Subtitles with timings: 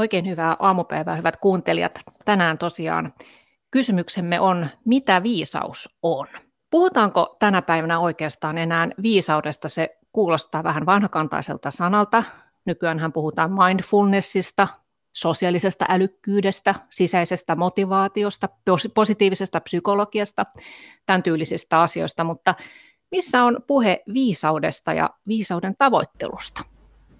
[0.00, 2.00] Oikein hyvää aamupäivää, hyvät kuuntelijat.
[2.24, 3.14] Tänään tosiaan
[3.70, 6.26] kysymyksemme on, mitä viisaus on?
[6.70, 9.68] Puhutaanko tänä päivänä oikeastaan enää viisaudesta?
[9.68, 12.24] Se kuulostaa vähän vanhakantaiselta sanalta.
[12.64, 14.68] Nykyään puhutaan mindfulnessista,
[15.12, 18.48] sosiaalisesta älykkyydestä, sisäisestä motivaatiosta,
[18.94, 20.44] positiivisesta psykologiasta,
[21.06, 22.54] tämän tyylisistä asioista, mutta
[23.10, 26.64] missä on puhe viisaudesta ja viisauden tavoittelusta?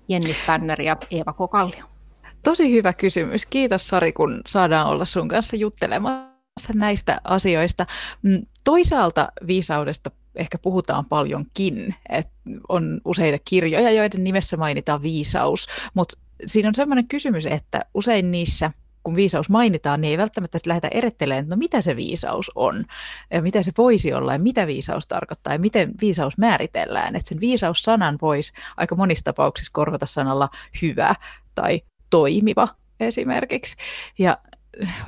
[0.08, 1.99] Jenni Spänner ja Eeva Kokallio.
[2.42, 3.46] Tosi hyvä kysymys.
[3.46, 7.86] Kiitos Sari, kun saadaan olla sun kanssa juttelemassa näistä asioista.
[8.22, 12.32] Mm, toisaalta viisaudesta ehkä puhutaan paljonkin, että
[12.68, 18.70] on useita kirjoja, joiden nimessä mainitaan viisaus, mutta siinä on sellainen kysymys, että usein niissä
[19.02, 22.84] kun viisaus mainitaan, niin ei välttämättä lähdetä erettelemään, että no mitä se viisaus on,
[23.30, 27.16] ja mitä se voisi olla, ja mitä viisaus tarkoittaa, ja miten viisaus määritellään.
[27.16, 30.48] Että sen viisaus-sanan voisi aika monissa tapauksissa korvata sanalla
[30.82, 31.14] hyvä
[31.54, 31.80] tai
[32.11, 32.69] toimiva
[33.00, 33.77] esimerkiksi.
[34.19, 34.39] Ja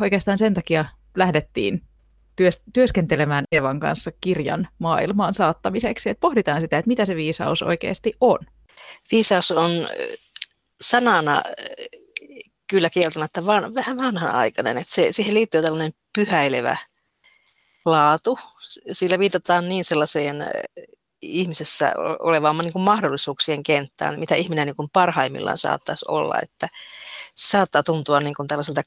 [0.01, 0.85] oikeastaan sen takia
[1.17, 1.83] lähdettiin
[2.73, 8.39] työskentelemään Evan kanssa kirjan maailmaan saattamiseksi, että pohditaan sitä, että mitä se viisaus oikeasti on.
[9.13, 9.71] Viisaus on
[10.81, 11.43] sanana
[12.71, 16.77] kyllä kieltämättä van, vähän vanhanaikainen, että se, siihen liittyy tällainen pyhäilevä
[17.85, 18.39] laatu.
[18.93, 20.47] Sillä viitataan niin sellaiseen
[21.23, 26.69] ihmisessä olevaan niin kuin mahdollisuuksien kenttään, mitä ihminen niin kuin parhaimmillaan saattaisi olla, että
[27.37, 28.83] saattaa tuntua niin kuin tällaiselta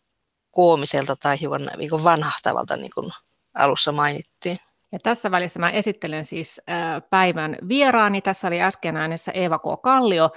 [0.51, 3.11] koomiselta tai hiukan niin kuin vanhahtavalta, niin kuin
[3.53, 4.57] alussa mainittiin.
[4.93, 6.61] Ja tässä välissä mä esittelen siis
[7.09, 8.21] päivän vieraani.
[8.21, 9.81] Tässä oli äsken äänessä Eeva K.
[9.83, 10.29] Kallio.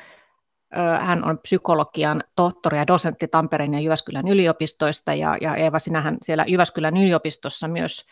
[1.01, 5.15] Hän on psykologian tohtori ja dosentti Tampereen ja Jyväskylän yliopistoista.
[5.15, 8.05] Ja, ja Eeva, sinähän siellä Jyväskylän yliopistossa myös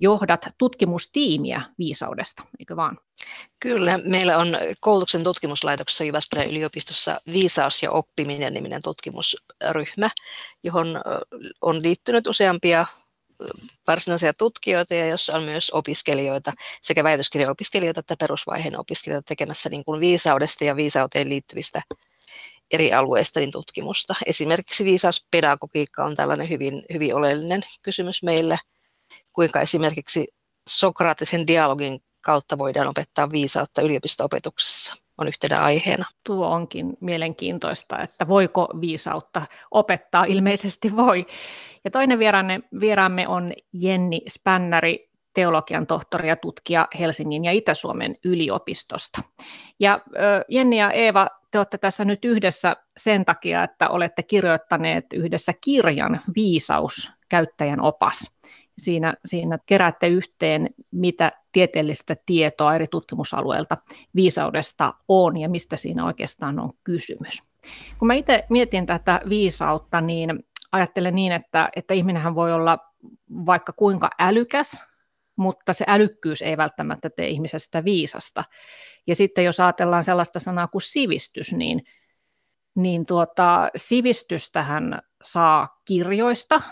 [0.00, 2.98] johdat tutkimustiimiä viisaudesta, eikö vaan?
[3.60, 10.10] Kyllä, meillä on koulutuksen tutkimuslaitoksessa Jyväskylän yliopistossa Viisaus ja oppiminen niminen tutkimusryhmä,
[10.64, 11.00] johon
[11.60, 12.86] on liittynyt useampia
[13.86, 16.52] varsinaisia tutkijoita ja jossa on myös opiskelijoita,
[16.82, 21.82] sekä väitöskirjaopiskelijoita että perusvaiheen opiskelijoita tekemässä niin kuin viisaudesta ja viisauteen liittyvistä
[22.72, 24.14] eri alueista niin tutkimusta.
[24.26, 28.58] Esimerkiksi viisauspedagogiikka on tällainen hyvin, hyvin oleellinen kysymys meillä,
[29.32, 30.28] kuinka esimerkiksi
[30.68, 36.04] sokraattisen dialogin kautta voidaan opettaa viisautta yliopisto-opetuksessa on yhtenä aiheena.
[36.24, 40.24] Tuo onkin mielenkiintoista, että voiko viisautta opettaa?
[40.24, 41.26] Ilmeisesti voi.
[41.84, 49.22] Ja toinen vieraamme, vieraamme on Jenni Spännäri, teologian tohtori ja tutkija Helsingin ja Itä-Suomen yliopistosta.
[49.80, 50.00] Ja
[50.48, 56.20] Jenni ja Eeva, te olette tässä nyt yhdessä sen takia, että olette kirjoittaneet yhdessä kirjan
[56.34, 58.30] Viisaus, käyttäjän opas.
[58.78, 63.76] Siinä, siinä keräätte yhteen, mitä tieteellistä tietoa eri tutkimusalueilta
[64.14, 67.42] viisaudesta on ja mistä siinä oikeastaan on kysymys.
[67.98, 72.78] Kun mä itse mietin tätä viisautta, niin ajattelen niin, että, että ihminenhän voi olla
[73.46, 74.84] vaikka kuinka älykäs,
[75.36, 78.44] mutta se älykkyys ei välttämättä tee ihmisestä viisasta.
[79.06, 81.82] Ja sitten jos ajatellaan sellaista sanaa kuin sivistys, niin,
[82.74, 86.62] niin tuota, sivistystähän saa kirjoista,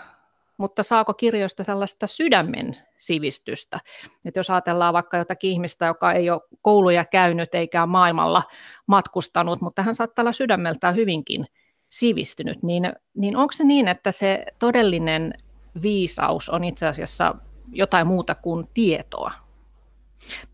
[0.61, 3.79] mutta saako kirjoista sellaista sydämen sivistystä?
[4.25, 8.43] Et jos ajatellaan vaikka jotakin ihmistä, joka ei ole kouluja käynyt eikä maailmalla
[8.87, 11.45] matkustanut, mutta hän saattaa olla sydämeltään hyvinkin
[11.89, 15.33] sivistynyt, niin, niin onko se niin, että se todellinen
[15.81, 17.35] viisaus on itse asiassa
[17.71, 19.31] jotain muuta kuin tietoa?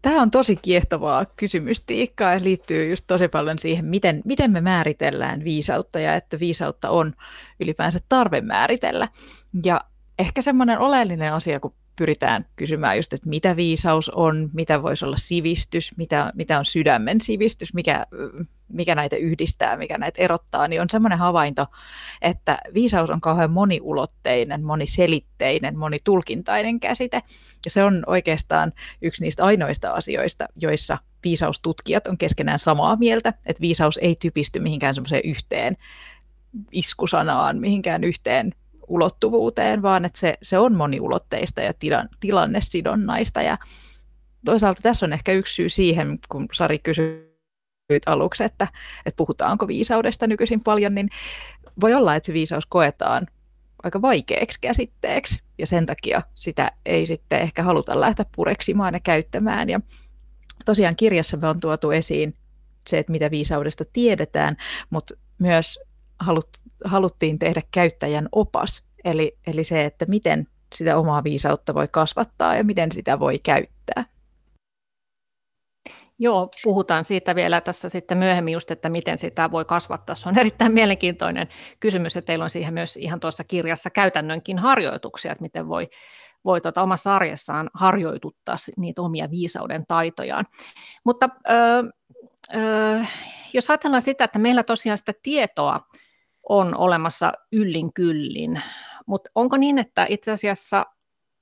[0.01, 5.43] Tämä on tosi kiehtovaa kysymystiikkaa ja liittyy just tosi paljon siihen, miten, miten me määritellään
[5.43, 7.13] viisautta ja että viisautta on
[7.59, 9.07] ylipäänsä tarve määritellä.
[9.65, 9.81] Ja
[10.19, 15.17] ehkä semmoinen oleellinen asia, kun pyritään kysymään just, että mitä viisaus on, mitä voisi olla
[15.17, 18.05] sivistys, mitä, mitä on sydämen sivistys, mikä,
[18.69, 21.65] mikä näitä yhdistää, mikä näitä erottaa, niin on semmoinen havainto,
[22.21, 27.21] että viisaus on kauhean moniulotteinen, moniselitteinen, monitulkintainen käsite.
[27.65, 33.61] Ja se on oikeastaan yksi niistä ainoista asioista, joissa viisaustutkijat on keskenään samaa mieltä, että
[33.61, 35.77] viisaus ei typisty mihinkään semmoiseen yhteen
[36.71, 38.53] iskusanaan, mihinkään yhteen
[38.87, 43.41] ulottuvuuteen, vaan että se, se on moniulotteista ja tilan, tilannesidonnaista.
[43.41, 43.57] Ja
[44.45, 47.37] toisaalta tässä on ehkä yksi syy siihen, kun Sari kysyi
[48.05, 48.67] aluksi, että,
[49.05, 51.09] että puhutaanko viisaudesta nykyisin paljon, niin
[51.81, 53.27] voi olla, että se viisaus koetaan
[53.83, 59.69] aika vaikeaksi käsitteeksi, ja sen takia sitä ei sitten ehkä haluta lähteä pureksimaan ja käyttämään.
[59.69, 59.79] Ja
[60.65, 62.35] tosiaan kirjassa me on tuotu esiin
[62.87, 64.57] se, että mitä viisaudesta tiedetään,
[64.89, 65.79] mutta myös
[66.19, 66.47] halut,
[66.85, 72.63] haluttiin tehdä käyttäjän opas, eli, eli se, että miten sitä omaa viisautta voi kasvattaa ja
[72.63, 74.05] miten sitä voi käyttää.
[76.19, 80.15] Joo, puhutaan siitä vielä tässä sitten myöhemmin just, että miten sitä voi kasvattaa.
[80.15, 81.47] Se on erittäin mielenkiintoinen
[81.79, 85.89] kysymys ja teillä on siihen myös ihan tuossa kirjassa käytännönkin harjoituksia, että miten voi,
[86.45, 90.45] voi tuota omassa arjessaan harjoituttaa niitä omia viisauden taitojaan.
[91.03, 91.91] Mutta ö,
[92.55, 93.05] ö,
[93.53, 95.79] jos ajatellaan sitä, että meillä tosiaan sitä tietoa
[96.49, 98.61] on olemassa yllin kyllin,
[99.05, 100.85] mutta onko niin, että itse asiassa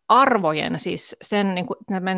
[0.07, 1.77] arvojen, siis sen niin kuin,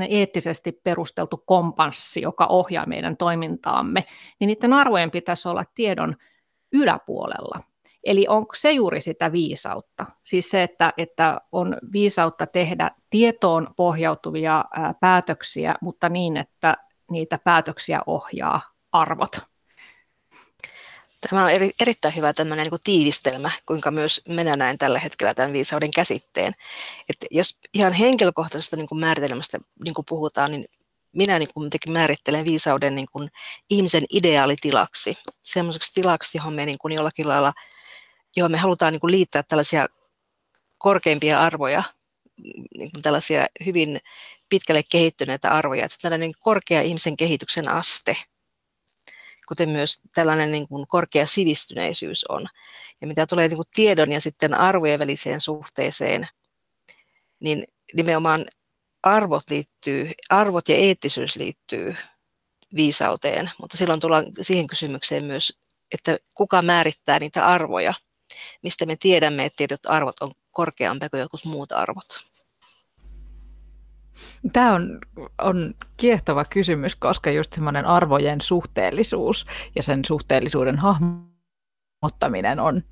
[0.09, 4.05] eettisesti perusteltu kompanssi, joka ohjaa meidän toimintaamme,
[4.39, 6.15] niin niiden arvojen pitäisi olla tiedon
[6.73, 7.59] yläpuolella.
[8.03, 10.05] Eli onko se juuri sitä viisautta?
[10.23, 16.77] Siis se, että, että on viisautta tehdä tietoon pohjautuvia ää, päätöksiä, mutta niin, että
[17.11, 18.61] niitä päätöksiä ohjaa
[18.91, 19.39] arvot.
[21.29, 25.33] Tämä on eri, erittäin hyvä tämmöinen niin kuin tiivistelmä, kuinka myös minä näen tällä hetkellä
[25.33, 26.53] tämän viisauden käsitteen.
[27.09, 30.65] Että jos ihan henkilökohtaisesta niin kuin määritelmästä niin kuin puhutaan, niin
[31.15, 33.29] minä niin kuin määrittelen viisauden niin kuin
[33.69, 37.53] ihmisen ideaalitilaksi, semmoiseksi tilaksi, johon me niin kuin jollakin lailla,
[38.35, 39.85] johon me halutaan niin kuin liittää tällaisia
[40.77, 41.83] korkeimpia arvoja,
[42.77, 43.99] niin kuin tällaisia hyvin
[44.49, 48.17] pitkälle kehittyneitä arvoja, että tällainen korkea ihmisen kehityksen aste–
[49.47, 52.47] kuten myös tällainen niin kuin korkea sivistyneisyys on.
[53.01, 56.27] Ja mitä tulee niin kuin tiedon ja sitten arvojen väliseen suhteeseen,
[57.39, 57.63] niin
[57.93, 58.45] nimenomaan
[59.03, 61.95] arvot, liittyy, arvot ja eettisyys liittyy
[62.75, 65.57] viisauteen, mutta silloin tullaan siihen kysymykseen myös,
[65.93, 67.93] että kuka määrittää niitä arvoja,
[68.63, 72.25] mistä me tiedämme, että tietyt arvot on korkeampia kuin jotkut muut arvot.
[74.53, 74.99] Tämä on,
[75.41, 82.83] on kiehtova kysymys, koska just semmoinen arvojen suhteellisuus ja sen suhteellisuuden hahmottaminen on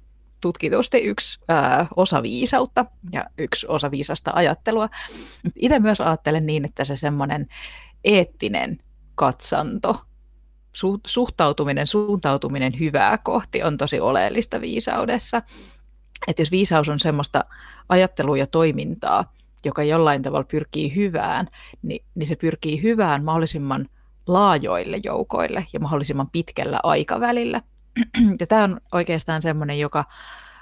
[0.41, 4.89] tutkitusti yksi ää, osa viisautta ja yksi osa viisasta ajattelua.
[5.55, 7.47] Itse myös ajattelen niin, että se semmoinen
[8.03, 8.77] eettinen
[9.15, 10.01] katsanto,
[10.77, 15.41] su- suhtautuminen, suuntautuminen hyvää kohti on tosi oleellista viisaudessa.
[16.27, 17.45] Että jos viisaus on semmoista
[17.89, 19.33] ajattelua ja toimintaa,
[19.65, 21.47] joka jollain tavalla pyrkii hyvään,
[21.81, 23.89] niin, niin se pyrkii hyvään mahdollisimman
[24.27, 27.61] laajoille joukoille ja mahdollisimman pitkällä aikavälillä.
[28.39, 30.05] Ja tämä on oikeastaan semmoinen joka,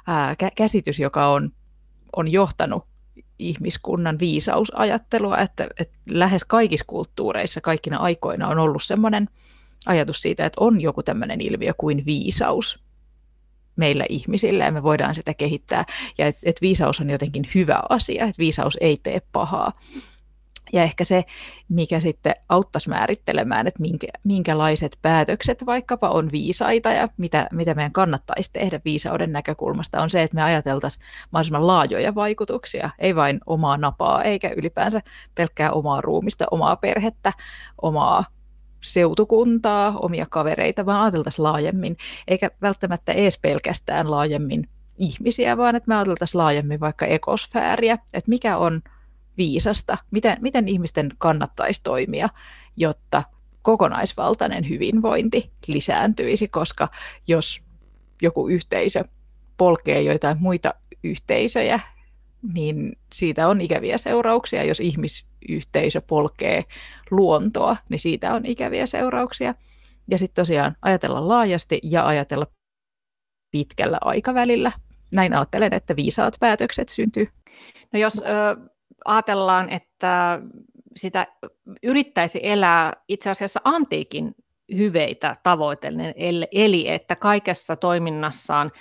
[0.08, 1.52] ää, käsitys, joka on,
[2.16, 2.86] on johtanut
[3.40, 9.30] ihmiskunnan viisausajattelua, että, että lähes kaikissa kulttuureissa kaikkina aikoina on ollut semmoinen
[9.86, 12.83] ajatus siitä, että on joku tämmöinen ilmiö kuin viisaus,
[13.76, 15.86] meillä ihmisillä ja me voidaan sitä kehittää.
[16.18, 19.72] Ja että et viisaus on jotenkin hyvä asia, että viisaus ei tee pahaa.
[20.74, 21.24] Ja ehkä se,
[21.70, 27.92] mikä sitten auttaisi määrittelemään, että minkä, minkälaiset päätökset vaikkapa on viisaita ja mitä, mitä meidän
[27.92, 33.78] kannattaisi tehdä viisauden näkökulmasta, on se, että me ajateltaisiin mahdollisimman laajoja vaikutuksia, ei vain omaa
[33.78, 35.02] napaa, eikä ylipäänsä
[35.36, 37.34] pelkkää omaa ruumista, omaa perhettä,
[37.82, 38.26] omaa
[38.84, 41.98] seutukuntaa, omia kavereita, vaan ajateltaisiin laajemmin,
[42.28, 48.58] eikä välttämättä edes pelkästään laajemmin ihmisiä, vaan että me ajateltaisiin laajemmin vaikka ekosfääriä, että mikä
[48.58, 48.82] on
[49.38, 52.30] viisasta, miten, miten ihmisten kannattaisi toimia,
[52.78, 53.24] jotta
[53.62, 56.88] kokonaisvaltainen hyvinvointi lisääntyisi, koska
[57.28, 57.62] jos
[58.22, 59.04] joku yhteisö
[59.58, 61.80] polkee joitain muita yhteisöjä,
[62.54, 64.64] niin siitä on ikäviä seurauksia.
[64.64, 66.64] Jos ihmisyhteisö polkee
[67.12, 69.56] luontoa, niin siitä on ikäviä seurauksia.
[70.12, 72.48] Ja sitten tosiaan ajatella laajasti ja ajatella
[73.52, 74.72] pitkällä aikavälillä.
[75.12, 77.28] Näin ajattelen, että viisaat päätökset syntyy.
[77.94, 78.22] No jos ö,
[79.06, 80.40] ajatellaan, että
[80.96, 81.28] sitä
[81.84, 84.36] yrittäisi elää itse asiassa antiikin
[84.78, 86.14] hyveitä tavoitellen,
[86.52, 88.72] eli että kaikessa toiminnassaan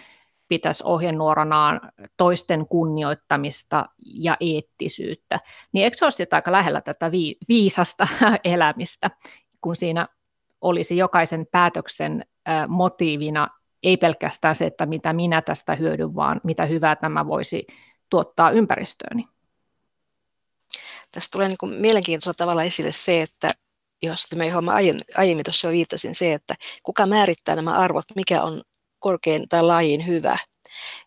[0.52, 1.80] pitäisi ohjenuoranaan
[2.16, 5.40] toisten kunnioittamista ja eettisyyttä,
[5.73, 7.11] niin eikö se ole aika lähellä tätä
[7.49, 8.09] viisasta
[8.44, 9.11] elämistä,
[9.61, 10.09] kun siinä
[10.61, 12.25] olisi jokaisen päätöksen
[12.68, 13.49] motiivina
[13.82, 17.66] ei pelkästään se, että mitä minä tästä hyödyn, vaan mitä hyvää tämä voisi
[18.11, 19.28] tuottaa ympäristööni.
[21.12, 23.50] Tässä tulee niin mielenkiintoisella tavalla esille se, että
[24.02, 28.42] jos me johon aiemmin, aiemmin tuossa jo viittasin se, että kuka määrittää nämä arvot, mikä
[28.42, 28.62] on
[29.02, 30.38] korkein tai laajin hyvä.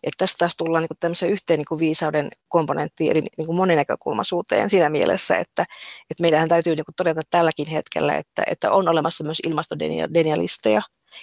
[0.02, 5.36] Että tästä taas tullaan niin tämmöisen yhteen niin viisauden komponenttiin, eli niin moninäkökulmaisuuteen siinä mielessä,
[5.36, 5.62] että,
[6.10, 10.82] että meidän täytyy niin todeta tälläkin hetkellä, että, että on olemassa myös ilmastodenialisteja,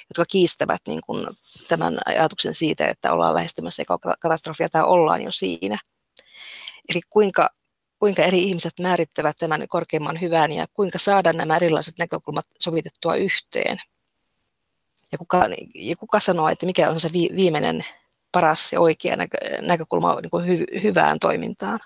[0.09, 1.27] jotka kiistävät niin kuin
[1.67, 3.83] tämän ajatuksen siitä, että ollaan lähestymässä
[4.19, 5.77] katastrofia tai ollaan jo siinä.
[6.89, 7.49] Eli kuinka,
[7.99, 13.77] kuinka eri ihmiset määrittävät tämän korkeimman hyvän ja kuinka saada nämä erilaiset näkökulmat sovitettua yhteen.
[15.13, 17.81] Ja kuka, ja kuka sanoo, että mikä on se viimeinen
[18.31, 21.79] paras ja oikea näkö, näkökulma niin kuin hy, hyvään toimintaan?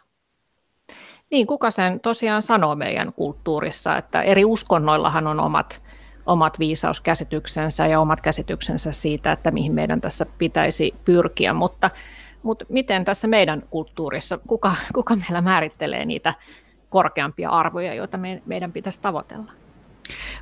[1.32, 5.82] Niin, kuka sen tosiaan sanoo meidän kulttuurissa, että eri uskonnoillahan on omat
[6.28, 11.90] omat viisauskäsityksensä ja omat käsityksensä siitä, että mihin meidän tässä pitäisi pyrkiä, mutta,
[12.44, 16.34] mutta miten tässä meidän kulttuurissa, kuka, kuka meillä määrittelee niitä
[16.90, 19.52] korkeampia arvoja, joita me, meidän pitäisi tavoitella?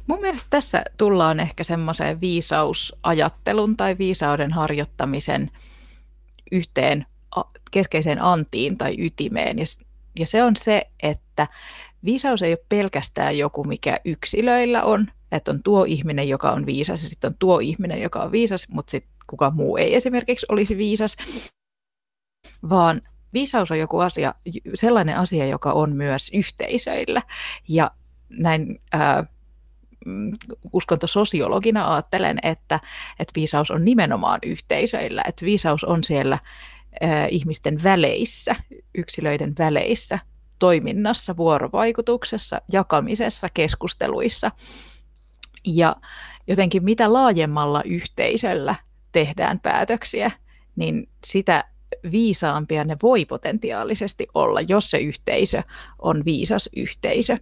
[0.08, 5.52] Mun mielestä tässä tullaan ehkä semmoiseen viisausajattelun tai viisauden harjoittamisen
[6.52, 7.06] yhteen
[7.72, 9.58] keskeiseen antiin tai ytimeen.
[10.20, 11.48] Ja se on se, että
[12.06, 17.04] viisaus ei ole pelkästään joku, mikä yksilöillä on, että on tuo ihminen, joka on viisas,
[17.04, 20.78] ja sitten on tuo ihminen, joka on viisas, mutta sitten kukaan muu ei esimerkiksi olisi
[20.78, 21.18] viisas,
[22.70, 23.02] vaan
[23.34, 24.36] viisaus on joku asia,
[24.76, 27.22] sellainen asia, joka on myös yhteisöillä.
[27.68, 27.92] Ja
[28.30, 29.26] näin ää,
[30.74, 32.80] uskontososiologina ajattelen, että,
[33.20, 36.40] että viisaus on nimenomaan yhteisöillä, että viisaus on siellä
[37.30, 38.56] ihmisten väleissä,
[38.98, 40.20] yksilöiden väleissä,
[40.60, 44.52] toiminnassa, vuorovaikutuksessa, jakamisessa, keskusteluissa.
[45.66, 45.96] Ja
[46.48, 48.76] jotenkin mitä laajemmalla yhteisöllä
[49.12, 50.32] tehdään päätöksiä,
[50.76, 51.64] niin sitä
[52.12, 55.64] viisaampia ne voi potentiaalisesti olla, jos se yhteisö
[56.00, 57.38] on viisas yhteisö.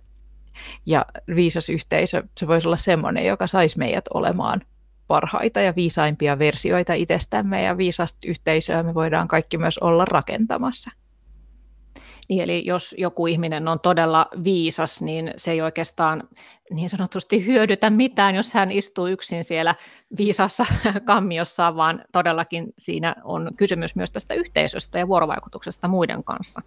[0.86, 1.06] Ja
[1.36, 4.62] viisas yhteisö, se voisi olla semmoinen, joka saisi meidät olemaan
[5.08, 10.92] parhaita ja viisaimpia versioita itsestämme ja viisasta yhteisöä me voidaan kaikki myös olla rakentamassa.
[12.30, 16.24] Niin, eli jos joku ihminen on todella viisas, niin se ei oikeastaan
[16.72, 19.76] niin sanotusti hyödytä mitään, jos hän istuu yksin siellä
[20.18, 20.66] viisassa
[21.06, 26.62] kammiossa, vaan todellakin siinä on kysymys myös tästä yhteisöstä ja vuorovaikutuksesta muiden kanssa.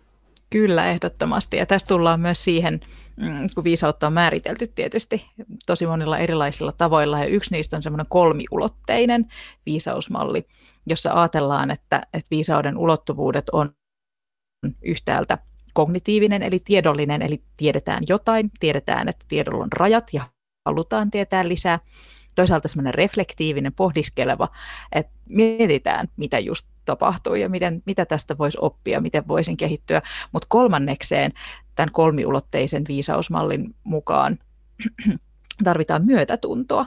[0.50, 1.57] Kyllä, ehdottomasti.
[1.57, 2.81] Ja tässä tullaan myös siihen,
[3.17, 5.26] mm, kun viisautta on määritelty tietysti
[5.67, 9.26] tosi monilla erilaisilla tavoilla, ja yksi niistä on semmoinen kolmiulotteinen
[9.67, 10.47] viisausmalli,
[10.87, 13.73] jossa ajatellaan, että, että viisauden ulottuvuudet on
[14.83, 15.38] yhtäältä
[15.73, 20.25] kognitiivinen eli tiedollinen, eli tiedetään jotain, tiedetään, että tiedolla on rajat ja
[20.67, 21.81] halutaan tietää lisää.
[22.35, 24.49] Toisaalta semmoinen reflektiivinen, pohdiskeleva,
[24.93, 30.02] että mietitään, mitä just tapahtuu ja miten, mitä tästä voisi oppia, miten voisin kehittyä.
[30.33, 31.33] Mutta kolmannekseen
[31.75, 34.38] tämän kolmiulotteisen viisausmallin mukaan
[35.64, 36.87] tarvitaan myötätuntoa.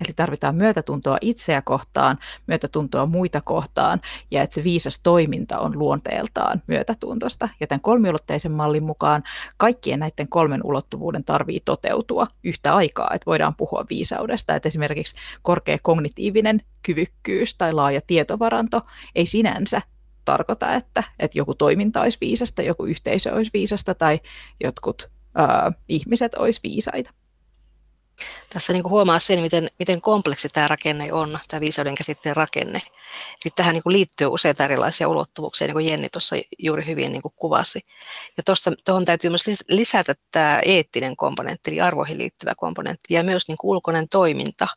[0.00, 6.62] Eli tarvitaan myötätuntoa itseä kohtaan, myötätuntoa muita kohtaan ja että se viisas toiminta on luonteeltaan
[6.66, 7.48] myötätuntosta.
[7.60, 9.22] Ja tämän kolmiulotteisen mallin mukaan
[9.56, 14.54] kaikkien näiden kolmen ulottuvuuden tarvii toteutua yhtä aikaa, että voidaan puhua viisaudesta.
[14.54, 18.80] Että esimerkiksi korkea kognitiivinen kyvykkyys tai laaja tietovaranto
[19.14, 19.82] ei sinänsä
[20.24, 24.20] tarkoita, että, että joku toiminta olisi viisasta, joku yhteisö olisi viisasta tai
[24.64, 27.10] jotkut ää, ihmiset olisi viisaita
[28.54, 32.82] tässä niin kuin huomaa sen, miten, miten kompleksi tämä rakenne on, tämä viisauden käsitteen rakenne.
[33.44, 37.22] Eli tähän niin kuin liittyy useita erilaisia ulottuvuuksia, niin kuin Jenni tuossa juuri hyvin niin
[37.22, 37.80] kuin kuvasi.
[38.36, 38.42] Ja
[38.84, 43.70] tuohon täytyy myös lisätä tämä eettinen komponentti, eli arvoihin liittyvä komponentti, ja myös niin kuin
[43.70, 44.68] ulkoinen toiminta.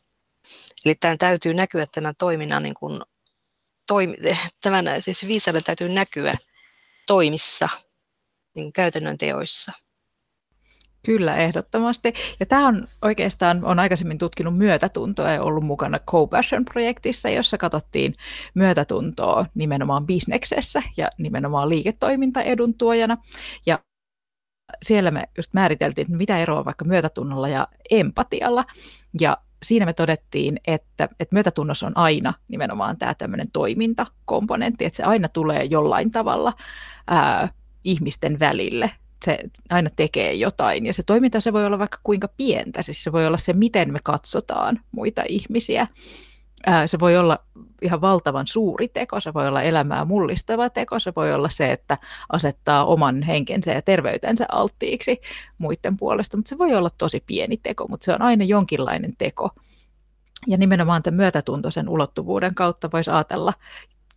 [0.84, 3.00] Eli tämän täytyy näkyä tämän toiminnan, niin kuin,
[3.86, 4.16] toimi,
[4.62, 6.34] tämän, siis viisauden täytyy näkyä
[7.06, 7.68] toimissa,
[8.54, 9.72] niin käytännön teoissa.
[11.06, 12.12] Kyllä, ehdottomasti.
[12.40, 18.14] Ja tämä on oikeastaan, on aikaisemmin tutkinut myötätuntoa ja ollut mukana Co-Passion-projektissa, jossa katsottiin
[18.54, 23.16] myötätuntoa nimenomaan bisneksessä ja nimenomaan liiketoimintaedun tuojana.
[23.66, 23.78] Ja
[24.82, 28.64] siellä me just määriteltiin, että mitä eroa vaikka myötätunnolla ja empatialla.
[29.20, 35.02] Ja siinä me todettiin, että, että myötätunnossa on aina nimenomaan tämä tämmöinen toimintakomponentti, että se
[35.02, 36.52] aina tulee jollain tavalla
[37.06, 37.48] ää,
[37.84, 38.90] ihmisten välille
[39.24, 39.38] se
[39.70, 40.86] aina tekee jotain.
[40.86, 43.92] Ja se toiminta se voi olla vaikka kuinka pientä, siis se voi olla se, miten
[43.92, 45.86] me katsotaan muita ihmisiä.
[46.86, 47.38] Se voi olla
[47.82, 51.98] ihan valtavan suuri teko, se voi olla elämää mullistava teko, se voi olla se, että
[52.32, 55.20] asettaa oman henkensä ja terveytensä alttiiksi
[55.58, 59.50] muiden puolesta, mutta se voi olla tosi pieni teko, mutta se on aina jonkinlainen teko.
[60.46, 63.52] Ja nimenomaan tämän myötätuntoisen ulottuvuuden kautta voisi ajatella,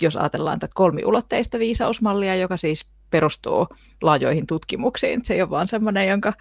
[0.02, 3.68] jos ajatellaan tätä kolmiulotteista viisausmallia, joka siis perustuu
[4.02, 5.26] laajoihin tutkimuksiin.
[5.26, 6.34] Se ei ole vaan semmoinen, jonka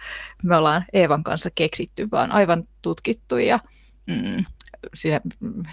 [0.43, 3.59] me ollaan Eevan kanssa keksitty, vaan aivan tutkittu ja
[4.07, 4.45] mm,
[4.93, 5.21] siinä,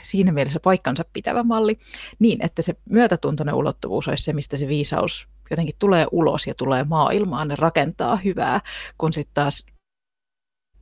[0.03, 1.79] siinä mielessä paikkansa pitävä malli,
[2.19, 6.85] niin että se myötätuntoinen ulottuvuus olisi se, mistä se viisaus jotenkin tulee ulos ja tulee
[6.85, 8.61] maailmaan ja rakentaa hyvää,
[8.99, 9.67] kun sitten taas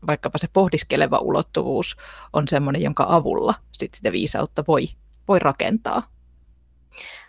[0.06, 1.96] vaikkapa se pohdiskeleva ulottuvuus
[2.32, 4.88] on semmoinen, jonka avulla sit sitä viisautta voi,
[5.28, 6.02] voi rakentaa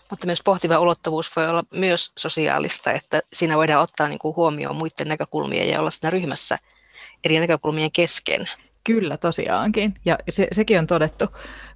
[0.09, 4.75] mutta myös pohtiva ulottuvuus voi olla myös sosiaalista, että siinä voidaan ottaa niin kuin huomioon
[4.75, 6.57] muiden näkökulmia ja olla siinä ryhmässä
[7.25, 8.45] eri näkökulmien kesken.
[8.83, 9.93] Kyllä, tosiaankin.
[10.05, 11.25] Ja se, sekin on todettu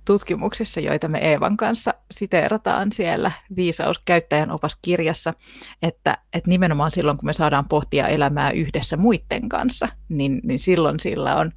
[0.05, 5.33] tutkimuksissa, joita me Eevan kanssa siteerataan siellä viisauskäyttäjän opaskirjassa,
[5.81, 10.99] että, että nimenomaan silloin, kun me saadaan pohtia elämää yhdessä muiden kanssa, niin, niin silloin
[10.99, 11.51] sillä on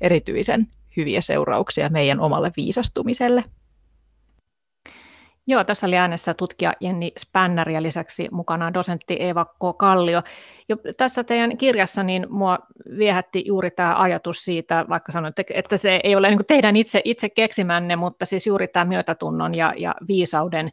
[0.00, 3.44] erityisen hyviä seurauksia meidän omalle viisastumiselle.
[5.46, 9.78] Joo, tässä oli äänessä tutkija Jenni Spänner ja lisäksi mukana dosentti Eeva K.
[9.78, 10.22] Kallio.
[10.68, 12.58] Jo tässä teidän kirjassa niin mua
[12.98, 17.28] viehätti juuri tämä ajatus siitä, vaikka sanoitte, että se ei ole niin teidän itse, itse
[17.28, 20.70] keksimänne, mutta siis juuri tämä myötätunnon ja, ja viisauden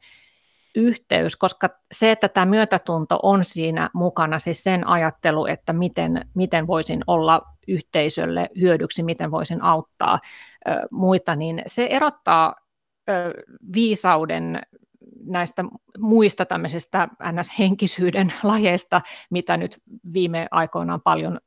[0.76, 6.68] yhteys, koska se, että tämä myötätunto on siinä mukana, siis sen ajattelu, että miten, miten
[6.68, 10.20] voisin olla yhteisölle hyödyksi, miten voisin auttaa
[10.68, 12.56] ö, muita, niin se erottaa
[13.74, 14.62] viisauden
[15.24, 15.64] näistä
[16.00, 19.82] muista tämmöisistä ns-henkisyyden lajeista, mitä nyt
[20.14, 21.40] viime aikoina on paljon,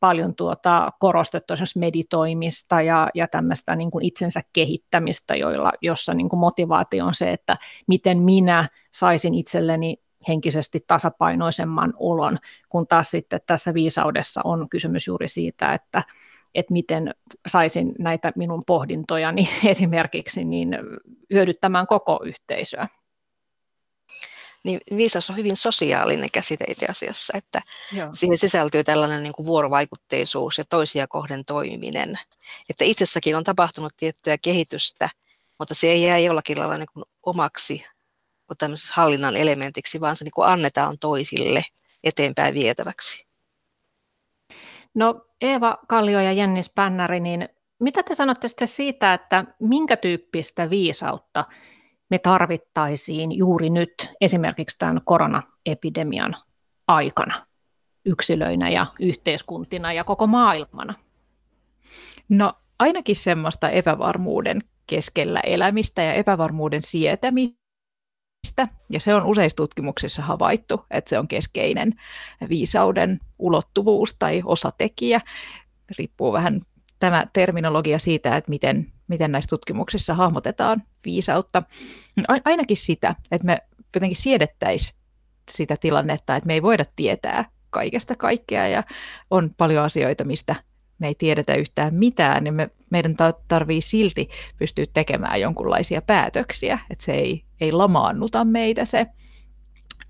[0.00, 6.28] paljon tuota, korostettu, esimerkiksi meditoimista ja, ja tämmöistä niin kuin itsensä kehittämistä, joilla, jossa niin
[6.28, 9.96] kuin motivaatio on se, että miten minä saisin itselleni
[10.28, 16.02] henkisesti tasapainoisemman olon, kun taas sitten tässä viisaudessa on kysymys juuri siitä, että,
[16.54, 17.14] että miten
[17.46, 20.78] saisin näitä minun pohdintojani esimerkiksi niin
[21.32, 22.88] hyödyttämään koko yhteisöä.
[24.64, 28.08] Niin viisaus on hyvin sosiaalinen käsite itse asiassa, että Joo.
[28.12, 32.18] siihen sisältyy tällainen niin kuin vuorovaikutteisuus ja toisia kohden toimiminen.
[32.68, 35.10] Että itsessäkin on tapahtunut tiettyä kehitystä,
[35.58, 37.84] mutta se ei jää jollakin lailla niin kuin omaksi
[38.92, 41.62] hallinnan elementiksi, vaan se niin kuin annetaan toisille
[42.04, 43.26] eteenpäin vietäväksi.
[44.94, 47.48] No Eeva Kallio ja Jenni Spännäri, niin
[47.80, 51.44] mitä te sanotte sitten siitä, että minkä tyyppistä viisautta
[52.10, 56.34] me tarvittaisiin juuri nyt esimerkiksi tämän koronaepidemian
[56.88, 57.46] aikana
[58.04, 60.94] yksilöinä ja yhteiskuntina ja koko maailmana?
[62.28, 67.63] No ainakin semmoista epävarmuuden keskellä elämistä ja epävarmuuden sietämistä
[68.90, 71.94] ja se on useissa tutkimuksissa havaittu, että se on keskeinen
[72.48, 75.20] viisauden ulottuvuus tai osatekijä.
[75.98, 76.60] Riippuu vähän
[76.98, 81.62] tämä terminologia siitä, että miten, miten näissä tutkimuksissa hahmotetaan viisautta.
[82.44, 83.58] Ainakin sitä, että me
[83.94, 84.98] jotenkin siedettäisiin
[85.50, 88.82] sitä tilannetta, että me ei voida tietää kaikesta kaikkea ja
[89.30, 90.54] on paljon asioita, mistä
[90.98, 93.16] me ei tiedetä yhtään mitään, niin me, meidän
[93.48, 94.28] tarvii silti
[94.58, 99.06] pystyä tekemään jonkunlaisia päätöksiä, että se ei, ei lamaannuta meitä se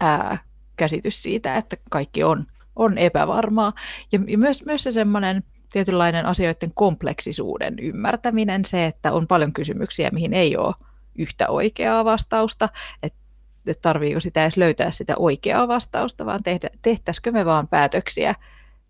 [0.01, 0.39] ää,
[0.77, 2.45] käsitys siitä, että kaikki on,
[2.77, 3.73] on epävarmaa.
[4.13, 10.11] Ja, ja myös, myös se semmoinen tietynlainen asioiden kompleksisuuden ymmärtäminen, se, että on paljon kysymyksiä,
[10.13, 10.75] mihin ei ole
[11.19, 12.69] yhtä oikeaa vastausta,
[13.03, 13.25] että
[13.67, 18.35] että tarviiko sitä edes löytää sitä oikeaa vastausta, vaan tehdä, tehtäisikö me vaan päätöksiä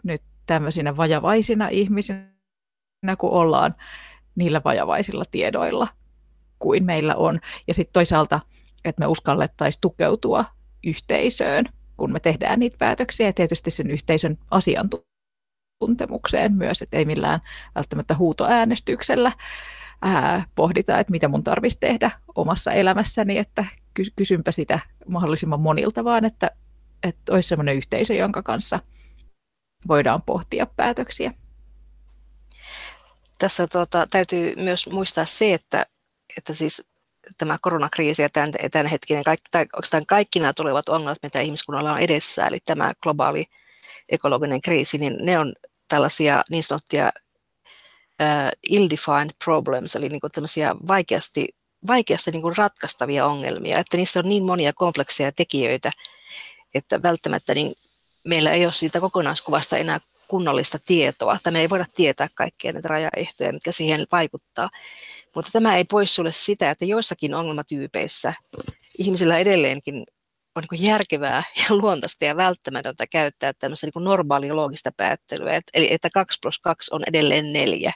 [0.02, 2.26] nyt tämmöisinä vajavaisina ihmisinä,
[3.18, 3.74] kun ollaan
[4.34, 5.88] niillä vajavaisilla tiedoilla
[6.58, 7.40] kuin meillä on.
[7.66, 8.40] Ja sitten toisaalta,
[8.84, 10.44] että me uskallettaisiin tukeutua
[10.84, 11.64] yhteisöön,
[11.96, 17.40] kun me tehdään niitä päätöksiä, ja tietysti sen yhteisön asiantuntemukseen myös, että ei millään
[17.74, 19.32] välttämättä huutoäänestyksellä
[20.02, 23.64] ää, pohdita, että mitä mun tarvitsisi tehdä omassa elämässäni, että
[24.16, 24.78] kysynpä sitä
[25.08, 26.50] mahdollisimman monilta, vaan että,
[27.02, 28.80] että olisi sellainen yhteisö, jonka kanssa–
[29.88, 31.32] voidaan pohtia päätöksiä.
[33.38, 35.86] Tässä tuota, täytyy myös muistaa se, että,
[36.36, 36.88] että siis
[37.38, 41.98] tämä koronakriisi ja tämän, tämänhetkinen, kaikki, tai oikeastaan kaikki nämä tulevat ongelmat, mitä ihmiskunnalla on
[41.98, 43.44] edessä, eli tämä globaali
[44.08, 45.52] ekologinen kriisi, niin ne on
[45.88, 47.12] tällaisia niin sanottuja
[48.22, 51.48] uh, ill-defined problems, eli niin kuin tämmöisiä vaikeasti,
[51.86, 55.90] vaikeasti niin kuin ratkaistavia ongelmia, että niissä on niin monia komplekseja tekijöitä,
[56.74, 57.74] että välttämättä niin
[58.24, 62.88] meillä ei ole siitä kokonaiskuvasta enää kunnollista tietoa, tai me ei voida tietää kaikkia näitä
[62.88, 64.70] rajaehtoja, mitkä siihen vaikuttaa.
[65.34, 68.34] Mutta tämä ei poissulje sitä, että joissakin ongelmatyypeissä
[68.98, 70.04] ihmisillä edelleenkin
[70.56, 76.08] on niin järkevää ja luontaista ja välttämätöntä käyttää tämmöistä niin normaalia loogista päättelyä, eli että
[76.14, 77.92] 2 plus 2 on edelleen neljä.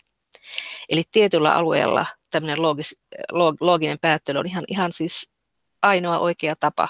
[0.88, 2.97] Eli tietyllä alueella tämmöinen loogis,
[3.61, 5.31] looginen päättely on ihan, ihan siis
[5.83, 6.88] ainoa oikea tapa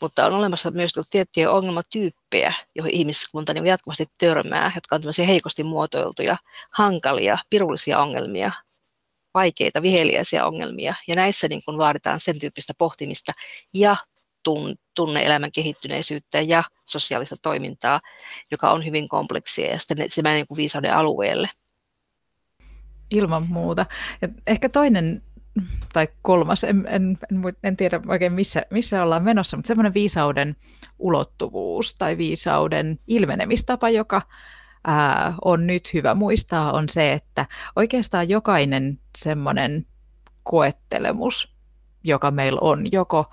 [0.00, 6.36] mutta on olemassa myös tiettyjä ongelmatyyppejä, joihin ihmiskunta niin jatkuvasti törmää, jotka on heikosti muotoiltuja,
[6.70, 8.52] hankalia, pirullisia ongelmia,
[9.34, 10.94] vaikeita, viheliäisiä ongelmia.
[11.08, 13.32] Ja näissä niin kun vaaditaan sen tyyppistä pohtimista
[13.74, 13.96] ja
[14.94, 18.00] tunne-elämän kehittyneisyyttä ja sosiaalista toimintaa,
[18.50, 21.48] joka on hyvin kompleksia ja sitten se menee niin viisauden alueelle.
[23.10, 23.86] Ilman muuta.
[24.22, 25.22] Ja ehkä toinen
[25.92, 30.56] tai kolmas, en, en, en, en tiedä oikein missä, missä ollaan menossa, mutta semmoinen viisauden
[30.98, 34.22] ulottuvuus tai viisauden ilmenemistapa, joka
[34.86, 39.86] ää, on nyt hyvä muistaa, on se, että oikeastaan jokainen semmoinen
[40.42, 41.54] koettelemus,
[42.04, 43.32] joka meillä on joko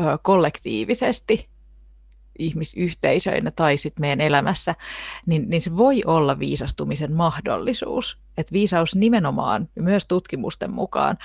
[0.00, 1.50] ö, kollektiivisesti
[2.40, 4.74] ihmisyhteisöinä tai sitten meidän elämässä,
[5.26, 8.18] niin, niin se voi olla viisastumisen mahdollisuus.
[8.36, 11.18] Et viisaus nimenomaan myös tutkimusten mukaan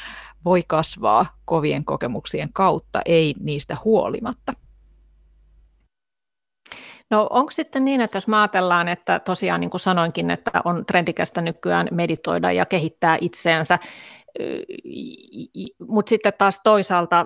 [0.45, 4.53] voi kasvaa kovien kokemuksien kautta, ei niistä huolimatta.
[7.09, 11.41] No onko sitten niin, että jos ajatellaan, että tosiaan niin kuin sanoinkin, että on trendikästä
[11.41, 13.79] nykyään meditoida ja kehittää itseänsä,
[15.87, 17.25] mutta sitten taas toisaalta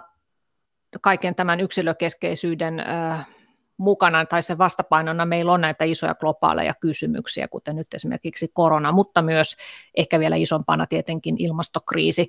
[1.01, 2.83] kaiken tämän yksilökeskeisyyden
[3.77, 9.21] mukana tai sen vastapainona meillä on näitä isoja globaaleja kysymyksiä, kuten nyt esimerkiksi korona, mutta
[9.21, 9.55] myös
[9.97, 12.27] ehkä vielä isompana tietenkin ilmastokriisi,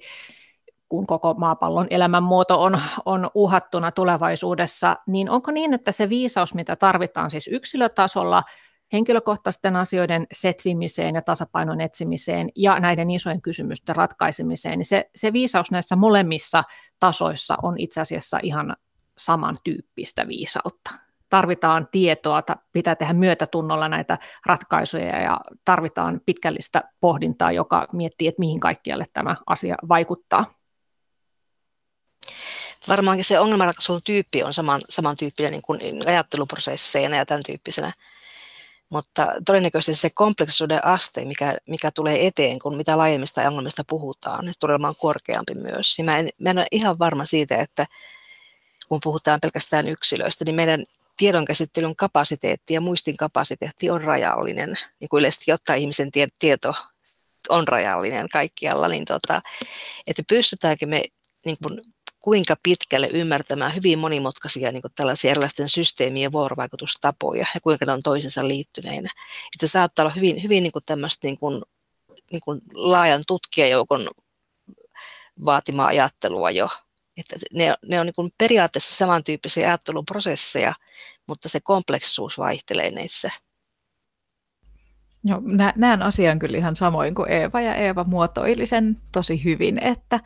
[0.90, 6.76] kun koko maapallon elämänmuoto on, on uhattuna tulevaisuudessa, niin onko niin, että se viisaus, mitä
[6.76, 8.42] tarvitaan siis yksilötasolla,
[8.92, 15.70] henkilökohtaisten asioiden setvimiseen ja tasapainon etsimiseen ja näiden isojen kysymysten ratkaisemiseen, niin se, se viisaus
[15.70, 16.64] näissä molemmissa
[17.00, 18.76] tasoissa on itse asiassa ihan
[19.18, 20.90] samantyyppistä viisautta.
[21.28, 28.60] Tarvitaan tietoa, pitää tehdä myötätunnolla näitä ratkaisuja ja tarvitaan pitkällistä pohdintaa, joka miettii, että mihin
[28.60, 30.59] kaikkialle tämä asia vaikuttaa.
[32.90, 37.92] Varmaankin se ongelmanratkaisun tyyppi on saman, samantyyppinen niin kuin ajatteluprosesseina ja tämän tyyppisenä
[38.90, 44.54] mutta todennäköisesti se kompleksisuuden aste, mikä, mikä tulee eteen, kun mitä laajemmista ongelmista puhutaan, niin
[44.60, 45.98] tulee olemaan korkeampi myös.
[45.98, 47.86] Ja mä, en, mä en ole ihan varma siitä, että
[48.88, 50.84] kun puhutaan pelkästään yksilöistä, niin meidän
[51.16, 54.78] tiedonkäsittelyn kapasiteetti ja muistin kapasiteetti on rajallinen.
[55.00, 56.74] Niin kuin yleisesti ottaa ihmisen tie, tieto
[57.48, 59.42] on rajallinen kaikkialla, niin tota,
[60.06, 61.02] että pystytäänkö me
[61.44, 61.80] niin kuin
[62.20, 68.00] kuinka pitkälle ymmärtämään hyvin monimutkaisia niin kuin tällaisia erilaisten systeemien vuorovaikutustapoja ja kuinka ne on
[68.04, 69.10] toisensa liittyneinä.
[69.54, 71.62] Että se saattaa olla hyvin, hyvin niin kuin tämmöistä niin kuin,
[72.32, 74.08] niin kuin laajan tutkijajoukon
[75.44, 76.68] vaatimaa ajattelua jo.
[77.16, 80.74] Että ne, ne on niin kuin periaatteessa samantyyppisiä ajatteluprosesseja,
[81.26, 83.30] mutta se kompleksisuus vaihtelee niissä.
[85.24, 85.42] Joo,
[85.76, 90.20] näen asian kyllä ihan samoin kuin Eeva, ja Eeva muotoili sen tosi hyvin, että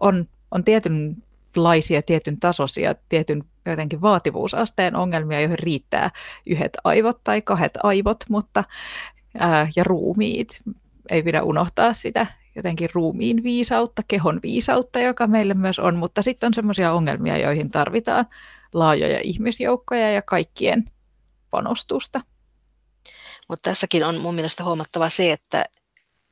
[0.00, 1.25] on, on tietyn
[1.56, 6.10] laisia tietyn tasoisia, tietyn jotenkin vaativuusasteen ongelmia, joihin riittää
[6.46, 8.64] yhdet aivot tai kahdet aivot, mutta
[9.38, 10.60] ää, ja ruumiit.
[11.10, 16.46] Ei pidä unohtaa sitä jotenkin ruumiin viisautta, kehon viisautta, joka meillä myös on, mutta sitten
[16.46, 18.26] on sellaisia ongelmia, joihin tarvitaan
[18.72, 20.90] laajoja ihmisjoukkoja ja kaikkien
[21.50, 22.20] panostusta.
[23.48, 25.64] Mutta tässäkin on mun mielestä huomattava se, että,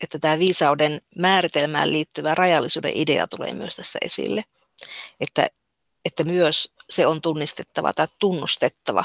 [0.03, 4.43] että tämä viisauden määritelmään liittyvä rajallisuuden idea tulee myös tässä esille
[5.21, 5.47] että,
[6.05, 9.05] että myös se on tunnistettava tai tunnustettava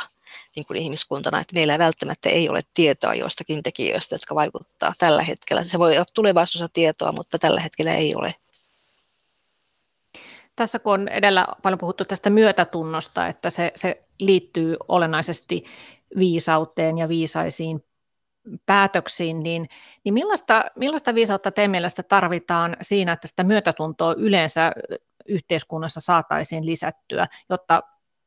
[0.55, 5.63] niin kuin ihmiskuntana, että meillä välttämättä ei ole tietoa joistakin tekijöistä, jotka vaikuttaa tällä hetkellä.
[5.63, 8.35] Se voi olla tulevaisuudessa tietoa, mutta tällä hetkellä ei ole.
[10.55, 15.65] Tässä kun on edellä paljon puhuttu tästä myötätunnosta, että se, se liittyy olennaisesti
[16.17, 17.83] viisauteen ja viisaisiin
[18.65, 19.69] päätöksiin, niin,
[20.03, 24.71] niin millaista, millaista viisautta teidän mielestä tarvitaan siinä, että sitä myötätuntoa yleensä
[25.29, 27.83] yhteiskunnassa saataisiin lisättyä, jotta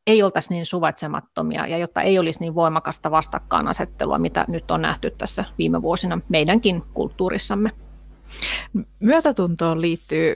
[0.07, 5.11] ei oltaisi niin suvaitsemattomia ja jotta ei olisi niin voimakasta vastakkainasettelua, mitä nyt on nähty
[5.11, 7.71] tässä viime vuosina meidänkin kulttuurissamme.
[9.01, 10.35] Myötätuntoon liittyy,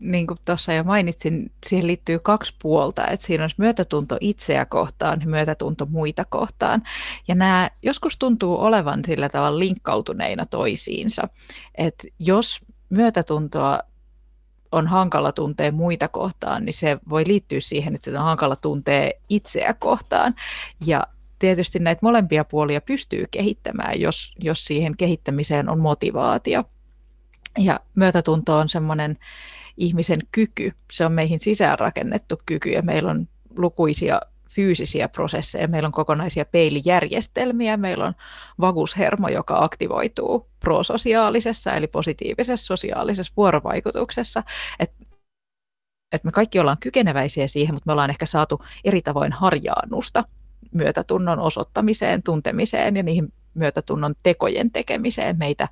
[0.00, 3.06] niin kuin tuossa jo mainitsin, siihen liittyy kaksi puolta.
[3.06, 6.82] Että siinä on myötätunto itseä kohtaan ja myötätunto muita kohtaan.
[7.28, 11.28] Ja nämä joskus tuntuu olevan sillä tavalla linkkautuneina toisiinsa.
[11.74, 13.80] Että jos myötätuntoa
[14.74, 19.10] on hankala tuntea muita kohtaan, niin se voi liittyä siihen, että se on hankala tuntea
[19.28, 20.34] itseä kohtaan.
[20.86, 21.06] Ja
[21.38, 26.64] tietysti näitä molempia puolia pystyy kehittämään, jos, jos siihen kehittämiseen on motivaatio.
[27.58, 29.18] Ja myötätunto on semmoinen
[29.76, 34.20] ihmisen kyky, se on meihin sisäänrakennettu kyky ja meillä on lukuisia
[34.54, 35.68] fyysisiä prosesseja.
[35.68, 38.14] Meillä on kokonaisia peilijärjestelmiä, meillä on
[38.60, 44.42] vagushermo, joka aktivoituu prososiaalisessa eli positiivisessa sosiaalisessa vuorovaikutuksessa.
[44.80, 44.92] Et,
[46.12, 50.24] et me kaikki ollaan kykeneväisiä siihen, mutta me ollaan ehkä saatu eri tavoin harjaannusta
[50.72, 55.68] myötätunnon osoittamiseen, tuntemiseen ja niihin myötätunnon tekojen tekemiseen meitä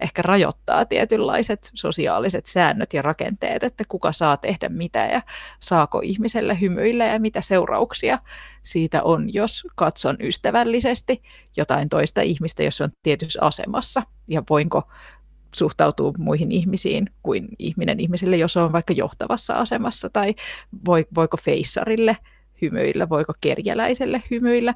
[0.00, 5.22] ehkä rajoittaa tietynlaiset sosiaaliset säännöt ja rakenteet, että kuka saa tehdä mitä ja
[5.60, 8.18] saako ihmiselle hymyillä ja mitä seurauksia
[8.62, 11.22] siitä on, jos katson ystävällisesti
[11.56, 14.02] jotain toista ihmistä, jos on tietyssä asemassa.
[14.28, 14.82] Ja voinko
[15.54, 20.34] suhtautuu muihin ihmisiin kuin ihminen ihmiselle, jos on vaikka johtavassa asemassa, tai
[21.14, 22.16] voiko feissarille
[22.62, 24.74] hymyillä, voiko kerjäläiselle hymyillä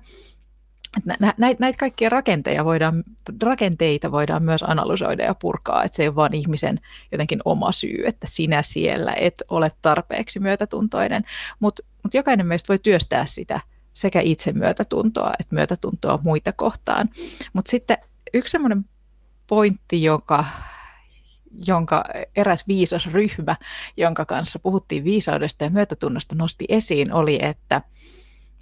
[1.07, 3.05] näitä, näitä kaikkia rakenteita voidaan,
[3.43, 6.81] rakenteita voidaan myös analysoida ja purkaa, että se ei ole vain ihmisen
[7.13, 11.25] jotenkin oma syy, että sinä siellä et ole tarpeeksi myötätuntoinen,
[11.61, 13.61] mutta mut jokainen meistä voi työstää sitä
[13.95, 17.09] sekä itsemyötätuntoa että myötätuntoa muita kohtaan.
[17.53, 17.99] Mutta sitten
[18.35, 18.85] yksi semmoinen
[19.47, 20.45] pointti, joka,
[21.67, 22.05] jonka
[22.37, 23.57] eräs viisas ryhmä,
[23.97, 27.83] jonka kanssa puhuttiin viisaudesta ja myötätunnosta, nosti esiin, oli, että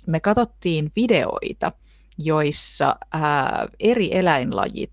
[0.07, 1.73] me katsottiin videoita,
[2.19, 4.93] joissa ää, eri eläinlajit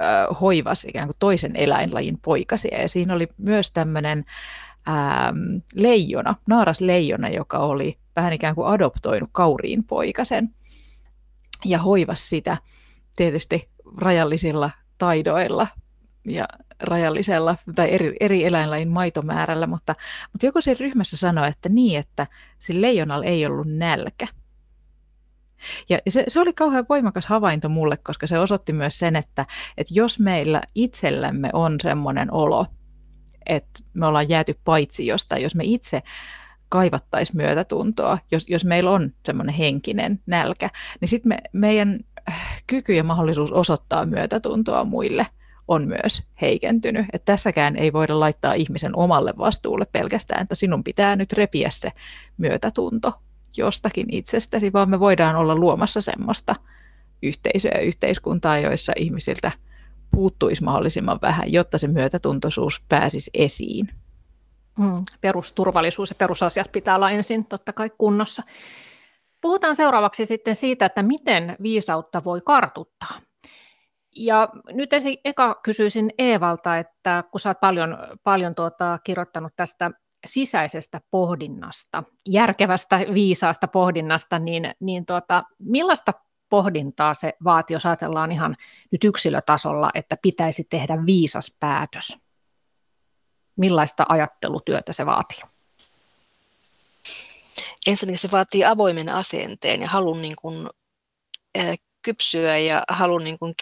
[0.00, 2.80] ää, hoivasi ikään kuin toisen eläinlajin poikasia.
[2.80, 4.24] Ja siinä oli myös tämmöinen
[5.74, 10.54] leijona, naaras leijona, joka oli vähän ikään kuin adoptoinut kauriin poikasen
[11.64, 12.56] ja hoivasi sitä
[13.16, 15.66] tietysti rajallisilla taidoilla
[16.24, 16.48] ja
[16.80, 19.94] rajallisella tai eri, eri eläinlajin maitomäärällä, mutta,
[20.32, 22.26] mutta joku siinä ryhmässä sanoi, että niin, että
[22.58, 24.26] sillä leijonalla ei ollut nälkä.
[25.88, 29.46] Ja se, se oli kauhean voimakas havainto mulle, koska se osoitti myös sen, että,
[29.78, 32.66] että jos meillä itsellämme on semmoinen olo,
[33.46, 36.02] että me ollaan jääty paitsi jostain, jos me itse
[36.68, 40.70] kaivattaisiin myötätuntoa, jos, jos meillä on semmoinen henkinen nälkä,
[41.00, 41.98] niin sitten me, meidän
[42.28, 45.26] äh, kyky ja mahdollisuus osoittaa myötätuntoa muille
[45.68, 47.06] on myös heikentynyt.
[47.12, 51.92] Et tässäkään ei voida laittaa ihmisen omalle vastuulle pelkästään, että sinun pitää nyt repiä se
[52.36, 53.12] myötätunto
[53.56, 56.54] jostakin itsestäsi, vaan me voidaan olla luomassa semmoista
[57.22, 59.52] yhteisöä ja yhteiskuntaa, joissa ihmisiltä
[60.10, 63.88] puuttuisi mahdollisimman vähän, jotta se myötätuntoisuus pääsisi esiin.
[64.78, 68.42] Mm, perusturvallisuus ja perusasiat pitää olla ensin totta kai kunnossa.
[69.40, 73.20] Puhutaan seuraavaksi sitten siitä, että miten viisautta voi kartuttaa.
[74.16, 79.90] Ja nyt esi- eka kysyisin Eevalta, että kun sä oot paljon, paljon tuota, kirjoittanut tästä
[80.26, 86.12] sisäisestä pohdinnasta, järkevästä, viisaasta pohdinnasta, niin, niin tuota, millaista
[86.48, 88.56] pohdintaa se vaatii, jos ajatellaan ihan
[88.90, 92.18] nyt yksilötasolla, että pitäisi tehdä viisas päätös?
[93.56, 95.38] Millaista ajattelutyötä se vaatii?
[97.86, 100.68] Ensinnäkin se vaatii avoimen asenteen ja halun niin kuin,
[101.58, 103.54] äh, kypsyä ja halun niin kuin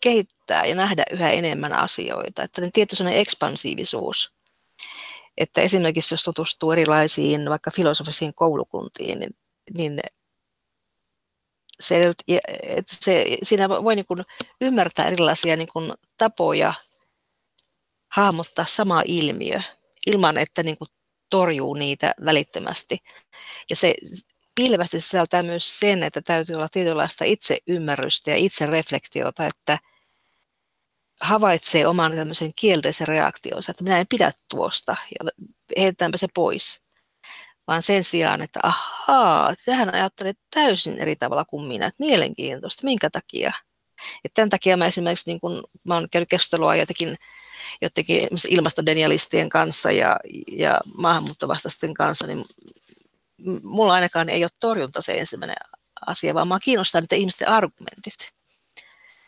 [0.00, 2.42] kehittää ja nähdä yhä enemmän asioita.
[2.42, 4.32] Että tietty sellainen ekspansiivisuus.
[5.36, 9.30] Että esimerkiksi jos tutustuu erilaisiin vaikka filosofisiin koulukuntiin, niin,
[9.74, 10.00] niin
[11.80, 12.12] se,
[12.62, 14.24] että se, siinä voi niin kuin
[14.60, 16.74] ymmärtää erilaisia niin kuin tapoja
[18.08, 19.60] hahmottaa sama ilmiö
[20.06, 20.88] ilman, että niin kuin
[21.30, 22.98] torjuu niitä välittömästi.
[23.70, 23.94] Ja se
[24.54, 29.78] pilvästi sisältää myös sen, että täytyy olla tietynlaista itseymmärrystä ja itsereflektiota, että
[31.22, 35.30] havaitsee oman tämmöisen kielteisen reaktionsa, että minä en pidä tuosta ja
[35.76, 36.82] heitetäänpä se pois
[37.66, 43.10] vaan sen sijaan, että ahaa, tähän ajattelet täysin eri tavalla kuin minä, että mielenkiintoista, minkä
[43.10, 43.52] takia.
[44.24, 47.16] Et tämän takia mä esimerkiksi, niin kun mä oon käynyt keskustelua jotenkin,
[47.82, 50.16] jotenkin ilmastodenialistien kanssa ja,
[50.52, 52.44] ja maahanmuuttovastaisten kanssa, niin
[53.62, 55.56] mulla ainakaan ei ole torjunta se ensimmäinen
[56.06, 58.32] asia, vaan mä kiinnostaa niitä ihmisten argumentit.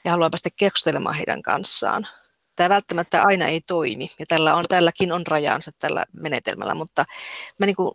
[0.04, 2.06] Ja haluan päästä keskustelemaan heidän kanssaan.
[2.56, 7.04] Tämä välttämättä aina ei toimi, ja tällä on, tälläkin on rajansa tällä menetelmällä, mutta
[7.58, 7.94] mä niin kuin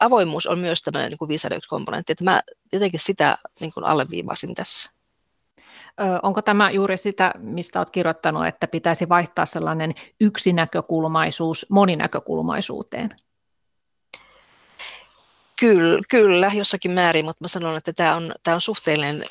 [0.00, 2.40] avoimuus on myös tämmöinen niin viisauden komponentti, että mä
[2.72, 4.90] jotenkin sitä niin kuin alleviivasin tässä.
[6.22, 13.16] Onko tämä juuri sitä, mistä olet kirjoittanut, että pitäisi vaihtaa sellainen yksinäkökulmaisuus moninäkökulmaisuuteen?
[15.60, 19.22] Kyllä, kyllä, jossakin määrin, mutta mä sanon, että tämä on, tämä on suhteellinen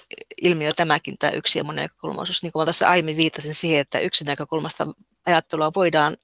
[0.41, 2.43] ilmiö tämäkin, tämä yksi ja moninäkökulmaisuus.
[2.43, 4.87] Niin kuin tässä aiemmin viittasin siihen, että yksinäkökulmasta
[5.25, 6.17] ajattelua voidaan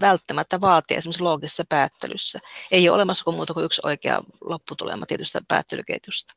[0.00, 2.38] välttämättä vaatia esimerkiksi loogisessa päättelyssä.
[2.70, 6.34] Ei ole olemassa kuin muuta kuin yksi oikea lopputulema tietystä päättelyketjusta.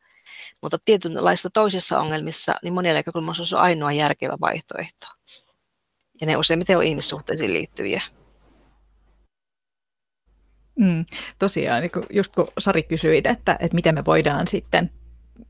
[0.61, 5.07] Mutta tietynlaisissa toisissa ongelmissa niin monien näkökulmassa on ainoa järkevä vaihtoehto.
[6.21, 8.01] Ja ne useimmiten on ihmissuhteisiin liittyviä.
[10.79, 11.05] Mm,
[11.39, 14.91] tosiaan, niin just kun Sari kysyi, että, että miten me voidaan sitten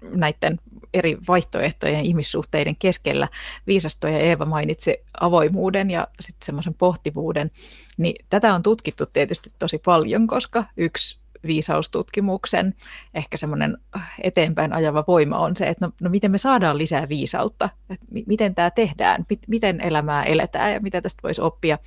[0.02, 0.60] näiden
[0.94, 3.28] eri vaihtoehtojen ihmissuhteiden keskellä.
[3.68, 7.52] Viisasto ja Eeva mainitsi avoimuuden ja sitten semmoisen pohtivuuden.
[7.98, 12.76] Niin tätä on tutkittu tietysti tosi paljon, koska yksi viisaustutkimuksen
[13.14, 13.78] ehkä semmoinen
[14.22, 18.24] eteenpäin ajava voima on se, että no, no miten me saadaan lisää viisautta, että m-
[18.28, 21.78] miten tämä tehdään, mit, miten elämää eletään ja mitä tästä voisi oppia.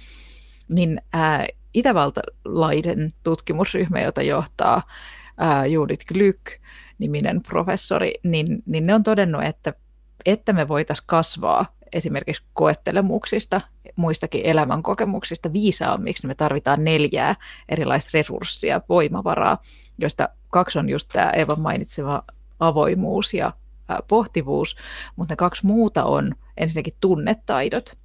[0.75, 4.83] Niin ää, itävaltalaisen tutkimusryhmä, jota johtaa
[5.39, 6.59] ää, Judith Glück,
[7.03, 9.75] niminen professori, niin, niin ne on todennut, että,
[10.27, 13.61] että me voitaisiin kasvaa esimerkiksi koettelemuksista,
[13.97, 17.37] muistakin elämänkokemuksista viisaammiksi, niin me tarvitaan neljää
[17.69, 19.59] erilaista resurssia, voimavaraa,
[19.99, 22.23] joista kaksi on just tämä Eeva mainitsema
[22.61, 23.53] avoimuus ja
[24.09, 24.77] pohtivuus,
[25.17, 27.99] mutta ne kaksi muuta on ensinnäkin tunnetaidot,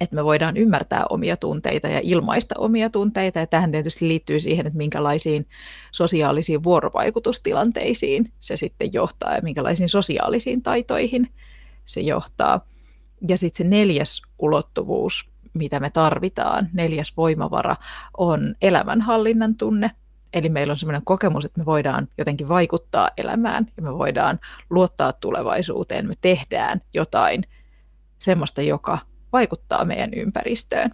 [0.00, 3.38] että me voidaan ymmärtää omia tunteita ja ilmaista omia tunteita.
[3.38, 5.46] Ja tähän tietysti liittyy siihen, että minkälaisiin
[5.92, 11.28] sosiaalisiin vuorovaikutustilanteisiin se sitten johtaa ja minkälaisiin sosiaalisiin taitoihin
[11.86, 12.60] se johtaa.
[13.28, 17.76] Ja sitten se neljäs ulottuvuus, mitä me tarvitaan, neljäs voimavara,
[18.16, 19.90] on elämänhallinnan tunne.
[20.32, 24.38] Eli meillä on sellainen kokemus, että me voidaan jotenkin vaikuttaa elämään ja me voidaan
[24.70, 27.44] luottaa tulevaisuuteen, me tehdään jotain
[28.18, 28.98] semmoista, joka
[29.32, 30.90] vaikuttaa meidän ympäristöön.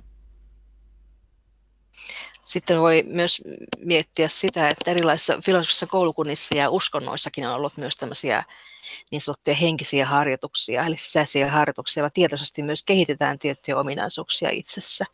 [2.43, 3.43] Sitten voi myös
[3.79, 8.45] miettiä sitä, että erilaisissa filosofisissa koulukunnissa ja uskonnoissakin on ollut myös tämmöisiä
[9.11, 15.05] niin sanottuja henkisiä harjoituksia, eli sisäisiä harjoituksia, joilla tietoisesti myös kehitetään tiettyjä ominaisuuksia itsessä.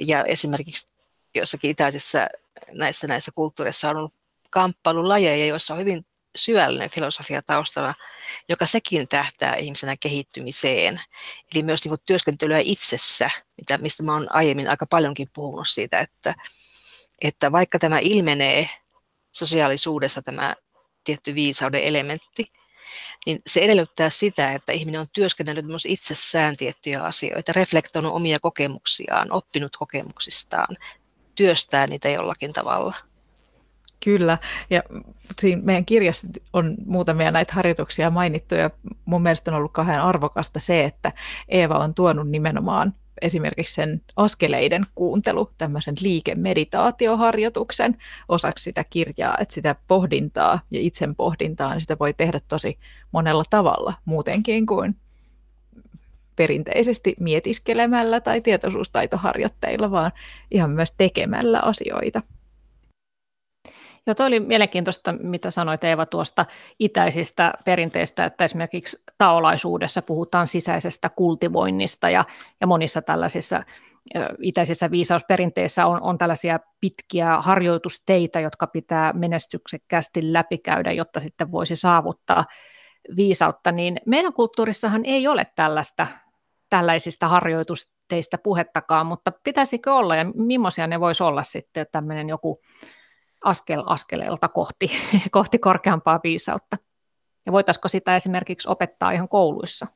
[0.00, 0.86] Ja esimerkiksi
[1.34, 2.28] jossakin itäisissä
[2.72, 4.14] näissä, näissä kulttuureissa on ollut
[4.50, 6.06] kamppailulajeja, joissa on hyvin
[6.36, 7.94] syvällinen filosofia taustalla,
[8.48, 11.00] joka sekin tähtää ihmisenä kehittymiseen.
[11.54, 16.00] Eli myös niin kuin työskentelyä itsessä, mitä, mistä mä oon aiemmin aika paljonkin puhunut siitä,
[16.00, 16.34] että,
[17.22, 18.68] että vaikka tämä ilmenee
[19.32, 20.54] sosiaalisuudessa tämä
[21.04, 22.52] tietty viisauden elementti,
[23.26, 29.32] niin se edellyttää sitä, että ihminen on työskennellyt myös itsessään tiettyjä asioita, reflektoinut omia kokemuksiaan,
[29.32, 30.76] oppinut kokemuksistaan,
[31.34, 32.94] työstää niitä jollakin tavalla.
[34.04, 34.38] Kyllä,
[34.70, 34.82] ja
[35.40, 38.70] siinä meidän kirjassa on muutamia näitä harjoituksia mainittu, ja
[39.04, 41.12] mun mielestä on ollut kahden arvokasta se, että
[41.48, 47.96] Eeva on tuonut nimenomaan esimerkiksi sen askeleiden kuuntelu, tämmöisen liikemeditaatioharjoituksen
[48.28, 52.78] osaksi sitä kirjaa, että sitä pohdintaa ja itsen pohdintaa, niin sitä voi tehdä tosi
[53.12, 54.96] monella tavalla muutenkin kuin
[56.36, 60.12] perinteisesti mietiskelemällä tai tietoisuustaitoharjoitteilla, vaan
[60.50, 62.22] ihan myös tekemällä asioita.
[64.06, 66.46] Joo, toi oli mielenkiintoista, mitä sanoit Eeva tuosta
[66.78, 72.24] itäisistä perinteistä, että esimerkiksi taolaisuudessa puhutaan sisäisestä kultivoinnista ja,
[72.60, 73.62] ja monissa tällaisissa
[74.42, 82.44] itäisissä viisausperinteissä on, on tällaisia pitkiä harjoitusteitä, jotka pitää menestyksekkäästi läpikäydä, jotta sitten voisi saavuttaa
[83.16, 86.06] viisautta, niin meidän kulttuurissahan ei ole tällaista,
[86.70, 92.60] tällaisista harjoitusteista puhettakaan, mutta pitäisikö olla ja millaisia ne voisi olla sitten tämmöinen joku
[93.46, 94.90] askel askeleelta kohti,
[95.30, 96.76] kohti korkeampaa viisautta.
[97.46, 99.86] Ja voitaisiko sitä esimerkiksi opettaa ihan kouluissa?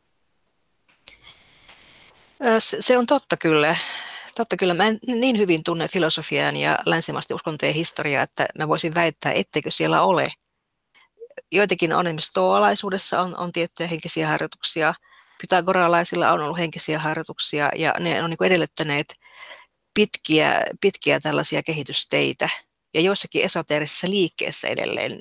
[2.58, 3.76] Se on totta kyllä.
[4.34, 4.74] Totta kyllä.
[4.74, 9.70] Mä en niin hyvin tunne filosofian ja länsimaisten uskontojen historiaa, että mä voisin väittää, etteikö
[9.70, 10.32] siellä ole.
[11.52, 14.94] Joitakin on esimerkiksi stoalaisuudessa on, on tiettyjä henkisiä harjoituksia.
[15.40, 19.14] Pythagoralaisilla on ollut henkisiä harjoituksia ja ne on niin edellyttäneet
[19.94, 22.48] pitkiä, pitkiä tällaisia kehitysteitä–
[22.94, 25.18] ja joissakin esoteerisissa liikkeessä edelleen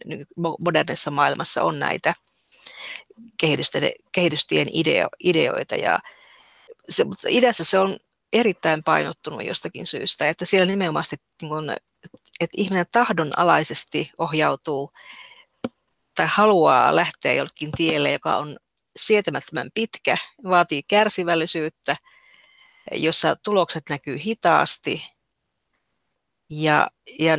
[0.59, 2.13] modernissa maailmassa on näitä
[4.11, 5.75] kehitystien ideo, ideoita.
[5.75, 5.99] Ja
[6.89, 7.97] se, mutta idässä se on
[8.33, 11.69] erittäin painottunut jostakin syystä, että siellä nimenomaan niin kun,
[12.39, 14.91] että ihminen tahdonalaisesti ohjautuu
[16.15, 18.57] tai haluaa lähteä jollekin tielle, joka on
[18.99, 21.95] sietämättömän pitkä, vaatii kärsivällisyyttä,
[22.91, 25.18] jossa tulokset näkyy hitaasti
[26.49, 26.87] ja,
[27.19, 27.37] ja,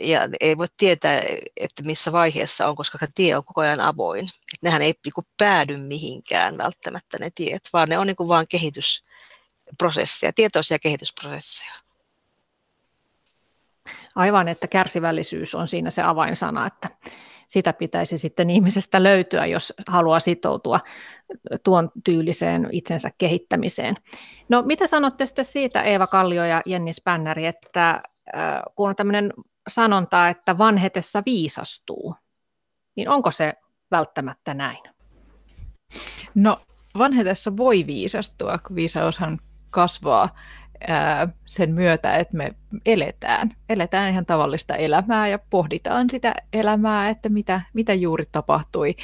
[0.00, 1.20] ja ei voi tietää,
[1.56, 4.24] että missä vaiheessa on, koska tie on koko ajan avoin.
[4.24, 8.28] Et nehän ei niin kuin, päädy mihinkään välttämättä ne tiet, vaan ne on niin kuin,
[8.28, 11.72] vaan kehitysprosesseja, tietoisia kehitysprosesseja.
[14.16, 16.90] Aivan, että kärsivällisyys on siinä se avainsana, että
[17.48, 20.80] sitä pitäisi sitten ihmisestä löytyä, jos haluaa sitoutua
[21.62, 23.96] tuon tyyliseen itsensä kehittämiseen.
[24.48, 28.02] No mitä sanotte sitten siitä, Eeva Kallio ja Jenni Spännäri, että
[28.74, 29.32] kun on tämmöinen
[29.68, 32.14] sanonta, että vanhetessa viisastuu,
[32.96, 33.54] niin onko se
[33.90, 34.82] välttämättä näin?
[36.34, 36.60] No
[36.98, 39.38] vanhetessa voi viisastua, kun viisaushan
[39.70, 40.34] kasvaa
[41.46, 42.54] sen myötä, että me
[42.86, 43.50] eletään.
[43.68, 48.96] Eletään ihan tavallista elämää ja pohditaan sitä elämää, että mitä, mitä juuri tapahtui.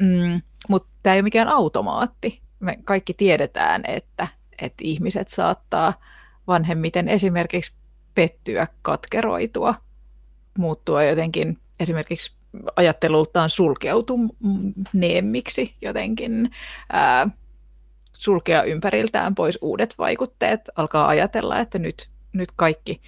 [0.00, 2.42] Mm, mutta tämä ei ole mikään automaatti.
[2.60, 4.28] Me kaikki tiedetään, että,
[4.62, 5.92] että ihmiset saattaa
[6.46, 7.72] vanhemmiten esimerkiksi
[8.14, 9.74] pettyä, katkeroitua,
[10.58, 12.32] muuttua jotenkin esimerkiksi
[12.76, 16.50] ajattelultaan sulkeutuneemmiksi jotenkin,
[16.92, 17.28] ää,
[18.12, 23.00] sulkea ympäriltään pois uudet vaikutteet, alkaa ajatella, että nyt, nyt kaikki,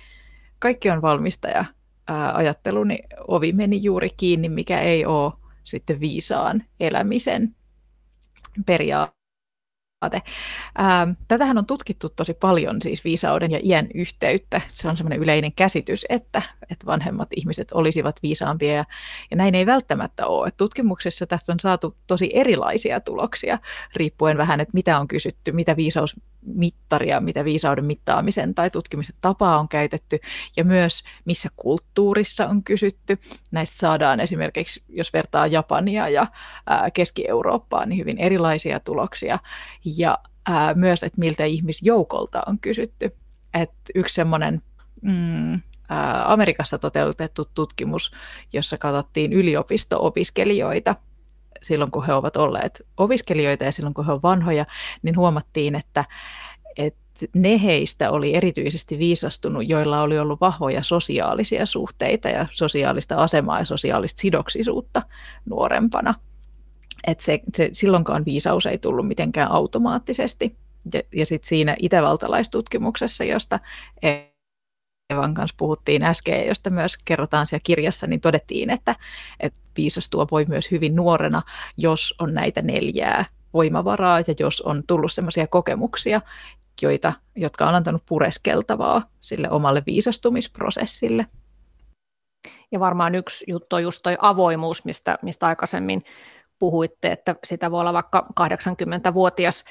[0.59, 1.65] kaikki on valmista ja
[2.09, 2.99] ää, ajatteluni
[3.29, 5.33] ovi meni juuri kiinni, mikä ei ole
[5.65, 7.55] sitten viisaan elämisen
[8.67, 9.14] periaate
[10.11, 10.31] periaate.
[10.81, 14.61] Ähm, tätähän on tutkittu tosi paljon, siis viisauden ja iän yhteyttä.
[14.69, 18.85] Se on semmoinen yleinen käsitys, että, että vanhemmat ihmiset olisivat viisaampia ja,
[19.31, 20.49] ja näin ei välttämättä ole.
[20.49, 23.59] Et tutkimuksessa tästä on saatu tosi erilaisia tuloksia,
[23.97, 29.59] riippuen vähän, että mitä on kysytty, mitä viisaus mittaria, mitä viisauden mittaamisen tai tutkimisen tapaa
[29.59, 30.19] on käytetty,
[30.57, 33.19] ja myös missä kulttuurissa on kysytty.
[33.51, 36.27] Näistä saadaan esimerkiksi, jos vertaa Japania ja
[36.95, 39.39] Keski-Eurooppaa, niin hyvin erilaisia tuloksia,
[39.99, 40.19] ja
[40.75, 43.17] myös, että miltä ihmisjoukolta on kysytty.
[43.55, 44.63] Et yksi semmoinen
[45.03, 45.61] mm,
[46.25, 48.13] Amerikassa toteutettu tutkimus,
[48.53, 50.97] jossa katsottiin yliopisto-opiskelijoita
[51.65, 54.67] silloin, kun he ovat olleet opiskelijoita ja silloin, kun he ovat vanhoja,
[55.03, 56.05] niin huomattiin, että,
[56.77, 63.59] että ne heistä oli erityisesti viisastunut, joilla oli ollut vahvoja sosiaalisia suhteita ja sosiaalista asemaa
[63.59, 65.03] ja sosiaalista sidoksisuutta
[65.45, 66.15] nuorempana.
[67.07, 70.57] Et se, se, silloinkaan viisaus ei tullut mitenkään automaattisesti.
[70.95, 73.61] Ja, ja sitten siinä itävaltalaistutkimuksessa, josta
[75.11, 78.97] Evan kanssa puhuttiin äsken, josta myös kerrotaan siellä kirjassa, niin todettiin, että,
[79.41, 81.43] että viisastua voi myös hyvin nuorena,
[81.77, 86.21] jos on näitä neljää voimavaraa ja jos on tullut sellaisia kokemuksia,
[86.83, 91.27] joita, jotka on antanut pureskeltavaa sille omalle viisastumisprosessille.
[92.73, 96.05] Ja varmaan yksi juttu on just toi avoimuus, mistä, mistä aikaisemmin
[96.59, 99.65] puhuitte, että sitä voi olla vaikka 80-vuotias,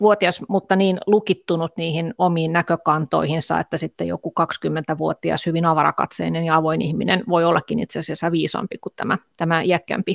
[0.00, 6.82] vuotias, mutta niin lukittunut niihin omiin näkökantoihinsa, että sitten joku 20-vuotias hyvin avarakatseinen ja avoin
[6.82, 10.14] ihminen voi ollakin itse asiassa viisaampi kuin tämä, tämä iäkkämpi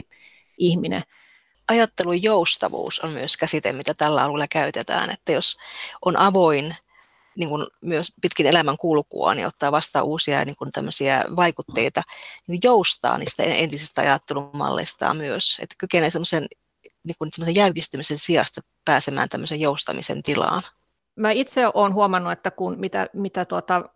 [0.58, 1.04] ihminen.
[1.68, 5.58] Ajattelun joustavuus on myös käsite, mitä tällä alueella käytetään, että jos
[6.06, 6.76] on avoin
[7.38, 10.72] niin kuin myös pitkin elämän kulkua, niin ottaa vastaan uusia niin kuin
[11.36, 12.02] vaikutteita,
[12.48, 16.46] niin joustaa niistä entisistä ajattelumalleistaan myös, että kykenee semmoisen
[17.04, 20.62] niin kuin jäykistymisen sijasta pääsemään tämmöisen joustamisen tilaan.
[21.16, 23.90] Mä itse olen huomannut, että kun mitä, mitä tuota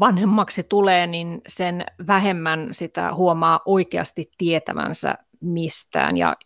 [0.00, 6.16] vanhemmaksi tulee, niin sen vähemmän sitä huomaa oikeasti tietävänsä mistään.
[6.16, 6.36] Ja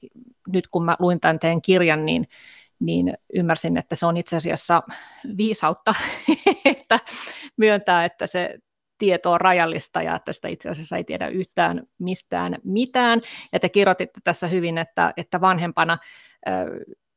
[0.48, 2.28] nyt kun mä luin tämän teidän kirjan, niin
[2.80, 4.82] niin ymmärsin, että se on itse asiassa
[5.36, 5.94] viisautta,
[6.64, 6.98] että
[7.56, 8.58] myöntää, että se
[8.98, 13.20] tieto on rajallista ja että sitä itse asiassa ei tiedä yhtään mistään mitään.
[13.52, 15.98] Ja te kirjoititte tässä hyvin, että, että vanhempana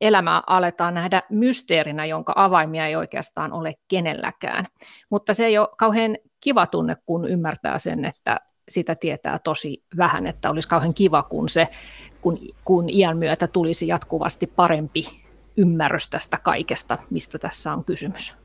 [0.00, 4.66] elämää aletaan nähdä mysteerinä, jonka avaimia ei oikeastaan ole kenelläkään.
[5.10, 10.26] Mutta se ei ole kauhean kiva tunne, kun ymmärtää sen, että sitä tietää tosi vähän,
[10.26, 11.68] että olisi kauhean kiva, kun se
[12.20, 15.23] kun, kun iän myötä tulisi jatkuvasti parempi
[15.56, 18.36] ymmärrys tästä kaikesta, mistä tässä on kysymys.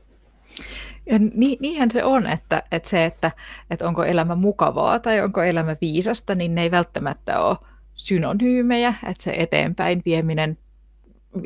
[1.06, 3.32] Ja ni, niinhän se on, että, että se, että,
[3.70, 7.56] että onko elämä mukavaa tai onko elämä viisasta, niin ne ei välttämättä ole
[7.94, 10.58] synonyymejä, että se eteenpäin vieminen,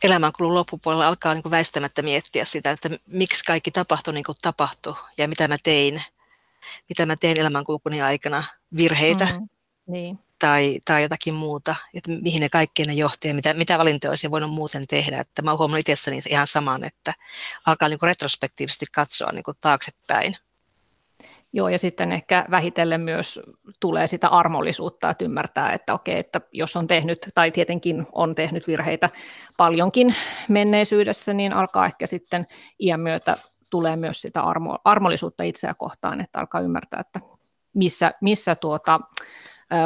[0.03, 4.94] elämänkulun loppupuolella alkaa niin kuin väistämättä miettiä sitä, että miksi kaikki tapahtui niin kuin tapahtui
[5.18, 6.03] ja mitä mä tein,
[6.88, 8.44] mitä mä tein elämänkulkuni aikana,
[8.76, 9.48] virheitä mm,
[9.86, 10.18] niin.
[10.38, 14.30] tai, tai jotakin muuta, että mihin ne kaikki ne johti ja mitä, mitä valintoja olisi
[14.30, 15.20] voinut muuten tehdä.
[15.20, 17.14] Että mä oon huomannut itsessäni ihan saman, että
[17.66, 20.36] alkaa niin kuin retrospektiivisesti katsoa niin kuin taaksepäin.
[21.53, 23.40] Joo, ja sitten ehkä vähitellen myös
[23.80, 28.66] tulee sitä armollisuutta, että ymmärtää, että okei, että jos on tehnyt, tai tietenkin on tehnyt
[28.66, 29.11] virheitä
[29.57, 30.14] paljonkin
[30.48, 32.46] menneisyydessä, niin alkaa ehkä sitten
[32.78, 33.36] iän myötä
[33.70, 37.20] tulee myös sitä armo, armollisuutta itseä kohtaan, että alkaa ymmärtää, että
[37.74, 39.00] missä, missä tuota,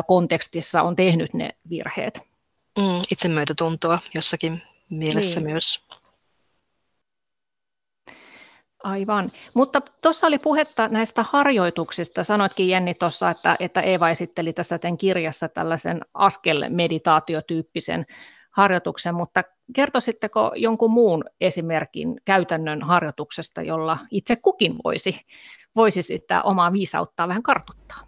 [0.07, 2.21] kontekstissa on tehnyt ne virheet.
[2.79, 5.51] Mm, itsemyötätuntoa jossakin mielessä niin.
[5.51, 5.87] myös.
[8.87, 9.31] Aivan.
[9.55, 12.25] Mutta tuossa oli puhetta näistä harjoituksista.
[12.25, 18.07] Sanoitkin Jenni tuossa, että, että Eeva esitteli tässä tämän kirjassa tällaisen askel-meditaatiotyyppisen
[18.51, 19.43] harjoituksen, mutta
[19.75, 25.21] kertoisitteko jonkun muun esimerkin käytännön harjoituksesta, jolla itse kukin voisi,
[25.77, 27.99] voisi sitä omaa viisauttaa vähän kartuttaa?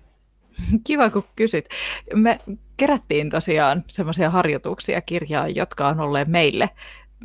[0.86, 1.68] Kiva, kun kysyt.
[2.14, 2.40] Me
[2.76, 6.70] kerättiin tosiaan semmoisia harjoituksia kirjaan, jotka on olleet meille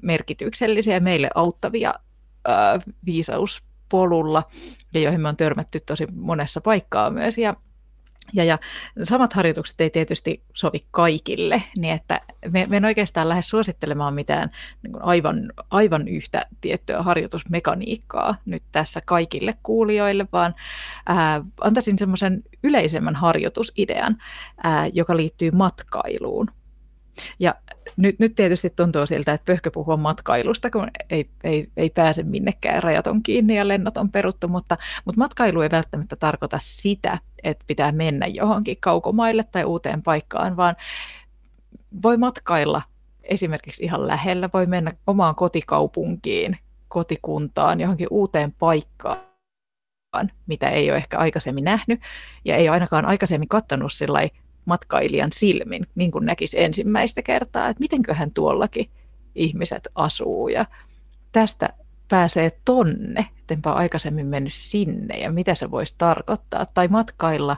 [0.03, 1.93] merkityksellisiä, meille auttavia
[2.47, 4.43] ää, viisauspolulla
[4.93, 7.37] ja joihin me on törmätty tosi monessa paikkaa myös.
[7.37, 7.55] Ja
[8.33, 8.57] ja, ja
[9.03, 12.21] samat harjoitukset ei tietysti sovi kaikille, niin että
[12.51, 14.51] me, me en oikeastaan lähde suosittelemaan mitään
[14.83, 20.55] niin aivan, aivan yhtä tiettyä harjoitusmekaniikkaa nyt tässä kaikille kuulijoille, vaan
[21.05, 24.17] ää, antaisin semmoisen yleisemmän harjoitusidean,
[24.63, 26.47] ää, joka liittyy matkailuun.
[27.39, 27.55] Ja
[27.97, 32.83] nyt, nyt tietysti tuntuu siltä, että pöhkö puhua matkailusta, kun ei, ei, ei pääse minnekään,
[32.83, 37.63] rajat on kiinni ja lennot on peruttu, mutta, mutta matkailu ei välttämättä tarkoita sitä, että
[37.67, 40.75] pitää mennä johonkin kaukomaille tai uuteen paikkaan, vaan
[42.03, 42.81] voi matkailla
[43.23, 46.57] esimerkiksi ihan lähellä, voi mennä omaan kotikaupunkiin,
[46.87, 52.01] kotikuntaan, johonkin uuteen paikkaan, mitä ei ole ehkä aikaisemmin nähnyt.
[52.45, 54.19] Ja ei ainakaan aikaisemmin kattanut sillä
[54.65, 58.89] matkailijan silmin, niin kuin näkisi ensimmäistä kertaa, että mitenköhän tuollakin
[59.35, 60.47] ihmiset asuu.
[60.47, 60.65] Ja
[61.31, 61.69] tästä
[62.09, 65.19] pääsee tonne, ettenpä aikaisemmin mennyt sinne.
[65.19, 67.57] Ja mitä se voisi tarkoittaa, tai matkailla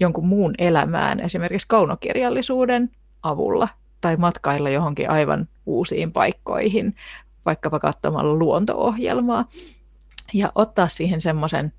[0.00, 2.90] jonkun muun elämään, esimerkiksi kaunokirjallisuuden
[3.22, 3.68] avulla,
[4.00, 6.94] tai matkailla johonkin aivan uusiin paikkoihin,
[7.46, 9.44] vaikkapa katsomalla luonto-ohjelmaa,
[10.32, 11.72] ja ottaa siihen semmoisen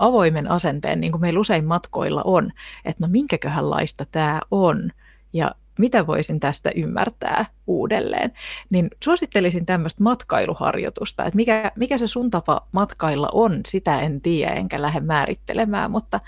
[0.00, 2.50] avoimen asenteen, niin kuin meillä usein matkoilla on,
[2.84, 4.90] että no minkäköhän laista tämä on
[5.32, 8.32] ja mitä voisin tästä ymmärtää uudelleen,
[8.70, 14.52] niin suosittelisin tämmöistä matkailuharjoitusta, että mikä, mikä se sun tapa matkailla on, sitä en tiedä
[14.52, 16.20] enkä lähde määrittelemään, mutta,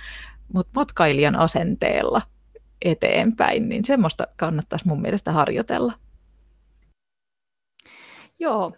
[0.52, 2.22] mutta matkailijan asenteella
[2.84, 5.92] eteenpäin, niin semmoista kannattaisi mun mielestä harjoitella.
[8.42, 8.72] Joo,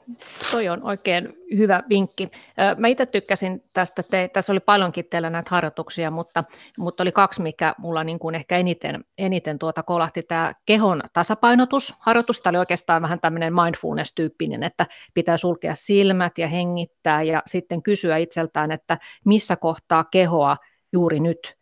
[0.51, 2.31] toi on oikein hyvä vinkki.
[2.79, 6.45] Mä itse tykkäsin tästä, te, tässä oli paljonkin teillä näitä harjoituksia, mutta,
[6.79, 10.23] mutta oli kaksi, mikä mulla niin kuin ehkä eniten, eniten tuota kolahti.
[10.23, 17.23] Tämä kehon tasapainotusharjoitus, tämä oli oikeastaan vähän tämmöinen mindfulness-tyyppinen, että pitää sulkea silmät ja hengittää
[17.23, 20.57] ja sitten kysyä itseltään, että missä kohtaa kehoa
[20.93, 21.57] juuri nyt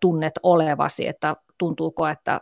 [0.00, 2.40] tunnet olevasi, että tuntuuko, että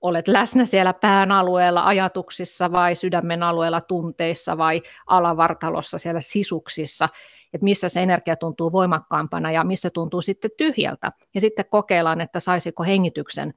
[0.00, 7.08] olet läsnä siellä pään alueella ajatuksissa vai sydämen alueella tunteissa vai alavartalossa siellä sisuksissa,
[7.52, 11.12] että missä se energia tuntuu voimakkaampana ja missä tuntuu sitten tyhjältä.
[11.34, 13.54] Ja sitten kokeillaan, että saisiko hengityksen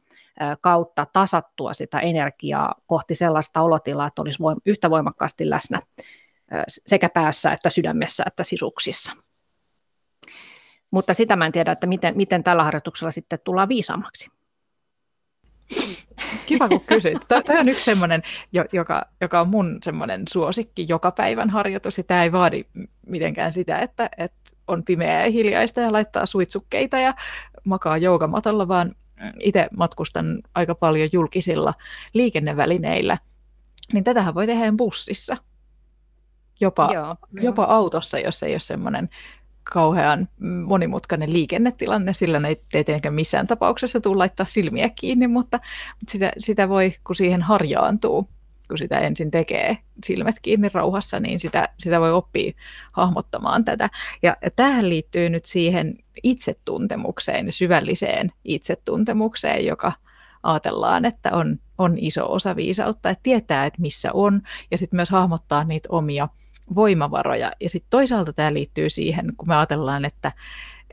[0.62, 5.80] kautta tasattua sitä energiaa kohti sellaista olotilaa, että olisi yhtä voimakkaasti läsnä
[6.68, 9.12] sekä päässä että sydämessä että sisuksissa.
[10.92, 14.30] Mutta sitä mä en tiedä, että miten, miten tällä harjoituksella sitten tullaan viisaammaksi.
[16.46, 17.18] Kiva, kun kysyt.
[17.28, 18.24] Tämä on yksi semmoinen,
[18.72, 21.98] joka, joka on mun semmoinen suosikki joka päivän harjoitus.
[21.98, 22.66] Ja tämä ei vaadi
[23.08, 27.14] mitenkään sitä, että, että on pimeää ja hiljaista ja laittaa suitsukkeita ja
[27.64, 28.96] makaa joukamatolla, vaan
[29.40, 31.74] itse matkustan aika paljon julkisilla
[32.14, 33.18] liikennevälineillä.
[33.94, 35.38] Niin tätähän voi tehdä bussissa.
[36.60, 39.10] Jopa, Joo, jopa autossa, jos ei ole semmoinen
[39.64, 40.28] kauhean
[40.66, 45.60] monimutkainen liikennetilanne, sillä ne ei tietenkään missään tapauksessa tule laittaa silmiä kiinni, mutta
[46.08, 48.30] sitä, sitä voi, kun siihen harjaantuu,
[48.68, 52.52] kun sitä ensin tekee silmät kiinni rauhassa, niin sitä, sitä voi oppia
[52.92, 53.90] hahmottamaan tätä.
[54.24, 59.92] Ja, ja tähän liittyy nyt siihen itsetuntemukseen, syvälliseen itsetuntemukseen, joka
[60.44, 64.42] ajatellaan, että on, on iso osa viisautta, että tietää, että missä on,
[64.72, 66.28] ja sitten myös hahmottaa niitä omia
[66.76, 67.52] voimavaroja.
[67.60, 70.32] Ja sitten toisaalta tämä liittyy siihen, kun me ajatellaan, että,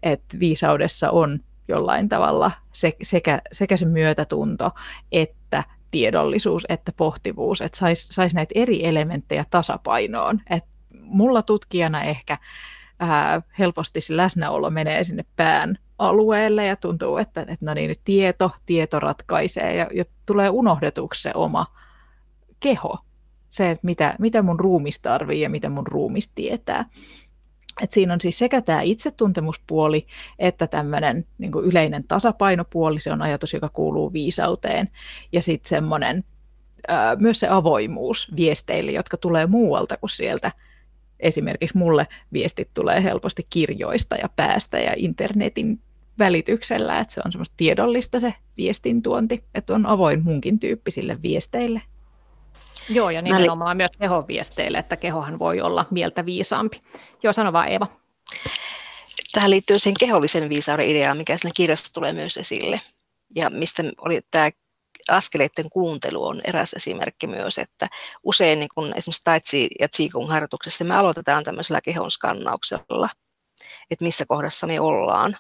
[0.03, 4.71] että viisaudessa on jollain tavalla se, sekä, sekä se myötätunto
[5.13, 10.41] että tiedollisuus että pohtivuus, että saisi sais näitä eri elementtejä tasapainoon.
[10.51, 10.65] Et
[11.01, 12.39] mulla tutkijana ehkä
[13.01, 18.51] ää, helposti se läsnäolo menee sinne pään alueelle ja tuntuu, että, että no niin, tieto,
[18.67, 21.67] tieto ratkaisee ja, ja tulee unohdetuksi se oma
[22.61, 22.99] keho
[23.51, 26.85] se, mitä, mitä mun ruumis tarvii ja mitä mun ruumis tietää.
[27.83, 30.07] Et siinä on siis sekä tämä itsetuntemuspuoli
[30.39, 34.89] että tämmöinen niin yleinen tasapainopuoli, se on ajatus, joka kuuluu viisauteen,
[35.33, 36.25] ja sitten semmoinen
[37.19, 40.53] myös se avoimuus viesteille, jotka tulee muualta kuin sieltä.
[41.21, 45.81] Esimerkiksi mulle viestit tulee helposti kirjoista ja päästä ja internetin
[46.19, 51.83] välityksellä, että se on semmoista tiedollista se viestin tuonti, että on avoin munkin tyyppisille viesteille.
[52.89, 53.81] Joo, ja nimenomaan Mä...
[53.81, 56.81] myös kehon viesteille, että kehohan voi olla mieltä viisaampi.
[57.23, 57.87] Joo, sano vaan Eeva.
[59.33, 62.81] tähän liittyy siihen kehollisen viisauden ideaan, mikä siinä kirjassa tulee myös esille.
[63.35, 64.51] Ja mistä oli tämä
[65.09, 67.89] askeleiden kuuntelu on eräs esimerkki myös, että
[68.25, 73.09] usein niin kun esimerkiksi Taitsi ja Qigong harjoituksessa me aloitetaan tämmöisellä kehon skannauksella,
[73.91, 75.37] että missä kohdassa me ollaan.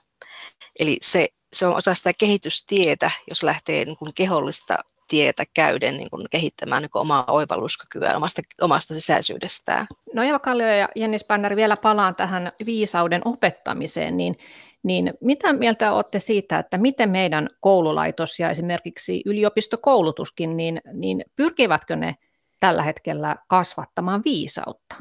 [0.81, 4.79] Eli se, se on osa sitä kehitystietä, jos lähtee niin kuin kehollista
[5.09, 9.87] tietä käyden niin kuin kehittämään niin kuin omaa oivalluskykyä omasta, omasta sisäisyydestään.
[10.15, 14.39] No Eva Kallio ja Jenni Spanner, vielä palaan tähän viisauden opettamiseen, niin,
[14.83, 21.97] niin mitä mieltä olette siitä, että miten meidän koululaitos ja esimerkiksi yliopistokoulutuskin, niin, niin pyrkivätkö
[21.97, 22.17] ne
[22.61, 24.95] tällä hetkellä kasvattamaan viisautta?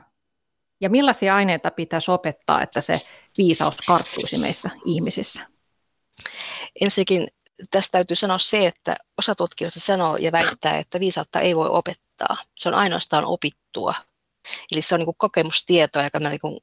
[0.82, 3.02] Ja millaisia aineita pitäisi opettaa, että se
[3.38, 5.48] viisaus karttuisi meissä ihmisissä?
[6.82, 7.28] Ensinnäkin
[7.72, 12.38] tästä täytyy sanoa se, että osa tutkijoista sanoo ja väittää, että viisautta ei voi opettaa.
[12.56, 13.94] Se on ainoastaan opittua.
[14.72, 16.60] Eli se on niin kokemustietoa, joka me niin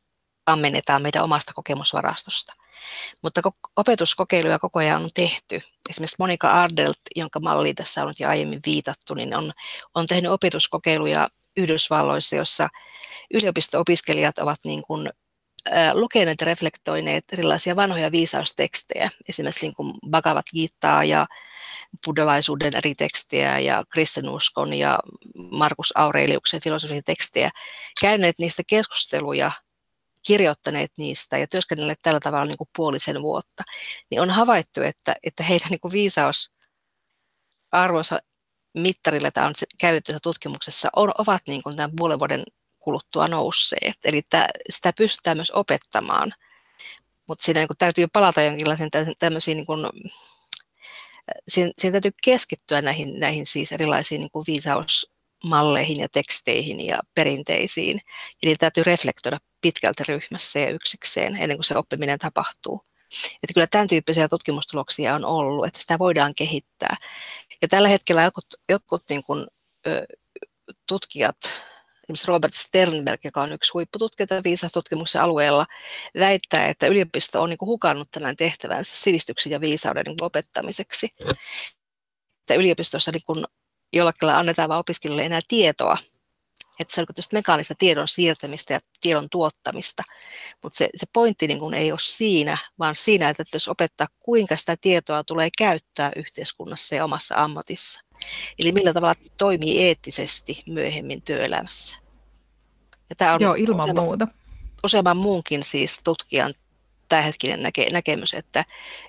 [0.46, 2.54] ammennetaan meidän omasta kokemusvarastosta.
[3.22, 3.40] Mutta
[3.76, 5.60] opetuskokeiluja koko ajan on tehty.
[5.90, 9.52] Esimerkiksi Monika Ardelt, jonka malli tässä on jo aiemmin viitattu, niin on,
[9.94, 12.68] on tehnyt opetuskokeiluja Yhdysvalloissa, jossa
[13.34, 15.10] yliopisto-opiskelijat ovat niin kuin
[15.92, 21.26] lukeneet ja reflektoineet erilaisia vanhoja viisaustekstejä, esimerkiksi niin kuin Bhagavad Gitaa ja
[22.04, 24.98] buddhalaisuuden eri tekstejä ja kristinuskon ja
[25.50, 27.50] Markus Aureliuksen filosofian tekstejä,
[28.00, 29.52] käyneet niistä keskusteluja,
[30.26, 33.62] kirjoittaneet niistä ja työskennelleet tällä tavalla niin kuin puolisen vuotta,
[34.10, 36.52] niin on havaittu, että, että heidän niin kuin viisaus
[37.72, 38.18] arvonsa
[38.74, 42.44] mittarilla, tämä on käytetty tutkimuksessa, on, ovat niin kuin tämän puolen vuoden
[42.84, 43.96] kuluttua nousseet.
[44.04, 46.32] Eli tämä, sitä pystytään myös opettamaan.
[47.26, 49.86] Mutta siinä niin täytyy palata jonkinlaisiin tämmöisiin, niin kuin,
[51.48, 58.00] siinä, siinä täytyy keskittyä näihin, näihin siis erilaisiin niin kuin viisausmalleihin ja teksteihin ja perinteisiin.
[58.44, 62.80] Niitä täytyy reflektoida pitkälti ryhmässä ja yksikseen ennen kuin se oppiminen tapahtuu.
[63.42, 66.96] Että kyllä tämän tyyppisiä tutkimustuloksia on ollut, että sitä voidaan kehittää.
[67.62, 69.46] Ja tällä hetkellä jotkut, jotkut niin kuin,
[70.86, 71.36] tutkijat
[72.04, 75.66] esimerkiksi Robert Sternberg, joka on yksi huippututkijoita viisaustutkimuksen alueella,
[76.18, 81.08] väittää, että yliopisto on niin hukannut tämän tehtävänsä sivistyksen ja viisauden niin opettamiseksi.
[82.40, 83.44] Että yliopistossa niin kuin
[83.92, 85.96] jollakin annetaan vain opiskelijoille enää tietoa,
[86.80, 90.02] että se on niin mekaanista tiedon siirtämistä ja tiedon tuottamista.
[90.62, 94.56] Mutta se, se pointti niin kuin ei ole siinä, vaan siinä, että jos opettaa, kuinka
[94.56, 98.04] sitä tietoa tulee käyttää yhteiskunnassa ja omassa ammatissa.
[98.58, 101.98] Eli millä tavalla toimii eettisesti myöhemmin työelämässä.
[103.10, 104.28] Ja tämä on Joo, ilman useamman, muuta.
[104.84, 106.54] Useamman muunkin siis tutkijan
[107.08, 108.64] tämänhetkinen näke, näkemys, että,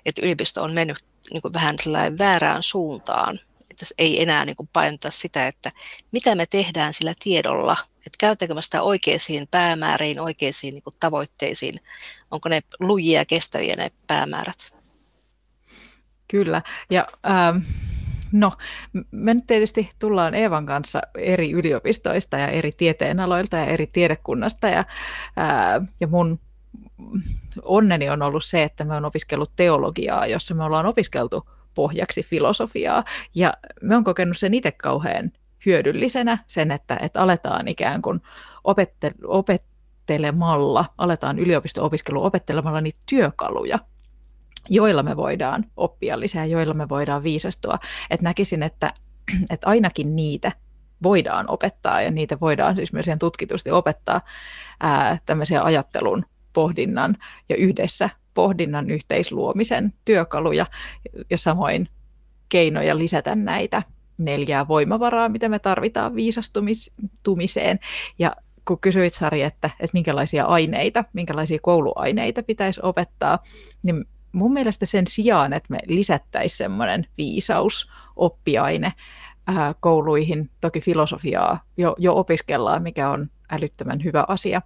[0.06, 1.76] että yliopisto on mennyt niin kuin vähän
[2.18, 3.40] väärään suuntaan.
[3.70, 5.72] Että ei enää niin kuin painota sitä, että
[6.12, 11.80] mitä me tehdään sillä tiedolla, että käytetäänkö me sitä oikeisiin päämääriin, oikeisiin niin kuin tavoitteisiin,
[12.30, 14.74] onko ne lujia kestäviä ne päämäärät.
[16.28, 17.58] Kyllä, ja ähm,
[18.32, 18.52] No,
[19.10, 24.84] me nyt tietysti tullaan Eevan kanssa eri yliopistoista ja eri tieteenaloilta ja eri tiedekunnasta ja,
[25.36, 26.40] ää, ja mun
[27.62, 33.04] onneni on ollut se, että me on opiskellut teologiaa, jossa me ollaan opiskeltu pohjaksi filosofiaa.
[33.34, 35.32] Ja me on kokenut sen itse kauhean
[35.66, 38.22] hyödyllisenä sen, että, että aletaan ikään kuin
[38.64, 43.78] opette, opettelemalla, aletaan yliopisto-opiskelu opettelemalla niitä työkaluja,
[44.68, 47.78] joilla me voidaan oppia lisää, joilla me voidaan viisastua.
[48.10, 48.92] Et näkisin, että,
[49.50, 50.52] että ainakin niitä
[51.02, 54.20] voidaan opettaa ja niitä voidaan siis myös ihan tutkitusti opettaa
[54.80, 57.16] ää, tämmöisiä ajattelun, pohdinnan
[57.48, 60.66] ja yhdessä pohdinnan yhteisluomisen työkaluja
[61.30, 61.88] ja samoin
[62.48, 63.82] keinoja lisätä näitä
[64.18, 67.78] neljää voimavaraa, mitä me tarvitaan viisastumiseen.
[68.18, 68.36] Ja
[68.66, 73.38] kun kysyit Sari, että, että minkälaisia aineita, minkälaisia kouluaineita pitäisi opettaa,
[73.82, 74.04] niin
[74.36, 78.92] mun mielestä sen sijaan, että me lisättäisiin semmoinen viisausoppiaine
[79.46, 84.62] ää, kouluihin, toki filosofiaa jo, jo opiskellaan, mikä on älyttömän hyvä asia,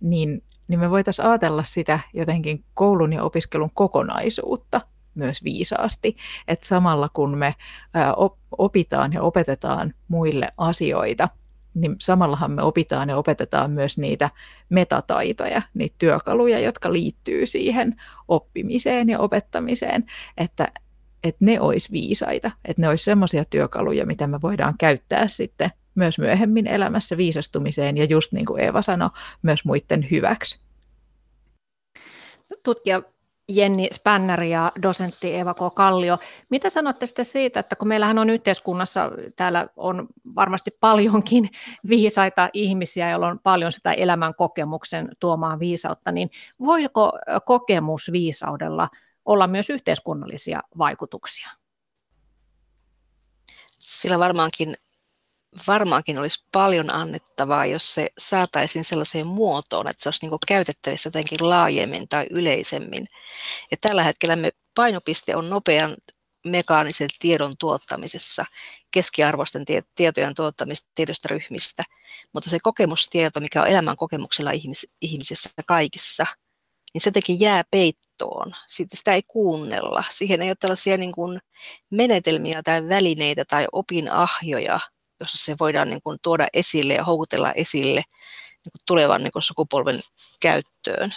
[0.00, 4.80] niin, niin me voitaisiin ajatella sitä jotenkin koulun ja opiskelun kokonaisuutta
[5.14, 6.16] myös viisaasti,
[6.48, 7.54] että samalla kun me
[7.94, 8.14] ää,
[8.58, 11.28] opitaan ja opetetaan muille asioita,
[11.74, 14.30] niin samallahan me opitaan ja opetetaan myös niitä
[14.68, 20.04] metataitoja, niitä työkaluja, jotka liittyy siihen oppimiseen ja opettamiseen,
[20.36, 20.68] että,
[21.24, 26.18] että ne olisi viisaita, että ne olisi semmoisia työkaluja, mitä me voidaan käyttää sitten myös
[26.18, 29.10] myöhemmin elämässä viisastumiseen ja just niin kuin Eeva sanoi,
[29.42, 30.58] myös muiden hyväksi.
[32.62, 33.02] Tutkija
[33.48, 35.58] Jenni Spänner ja dosentti Eva K.
[35.74, 36.18] Kallio.
[36.50, 41.48] Mitä sanotte sitten siitä, että kun meillähän on yhteiskunnassa, täällä on varmasti paljonkin
[41.88, 46.30] viisaita ihmisiä, joilla on paljon sitä elämän kokemuksen tuomaan viisautta, niin
[46.60, 47.12] voiko
[47.46, 48.88] kokemus viisaudella
[49.24, 51.48] olla myös yhteiskunnallisia vaikutuksia?
[53.70, 54.74] Sillä varmaankin
[55.66, 61.48] varmaankin olisi paljon annettavaa, jos se saataisiin sellaiseen muotoon, että se olisi niin käytettävissä jotenkin
[61.50, 63.06] laajemmin tai yleisemmin.
[63.70, 65.96] Ja tällä hetkellä me painopiste on nopean
[66.46, 68.44] mekaanisen tiedon tuottamisessa,
[68.90, 71.82] keskiarvoisten tie- tietojen tuottamista tietystä ryhmistä,
[72.32, 76.26] mutta se kokemustieto, mikä on elämän kokemuksella ihmis- ihmisissä kaikissa,
[76.94, 78.52] niin se teki jää peittoon.
[78.66, 80.04] Sitten sitä ei kuunnella.
[80.10, 81.40] Siihen ei ole tällaisia niin kuin
[81.90, 84.80] menetelmiä tai välineitä tai opinahjoja,
[85.20, 88.02] jossa se voidaan niin kuin tuoda esille ja houkutella esille
[88.64, 90.00] niin kuin tulevan niin kuin sukupolven
[90.40, 91.10] käyttöön.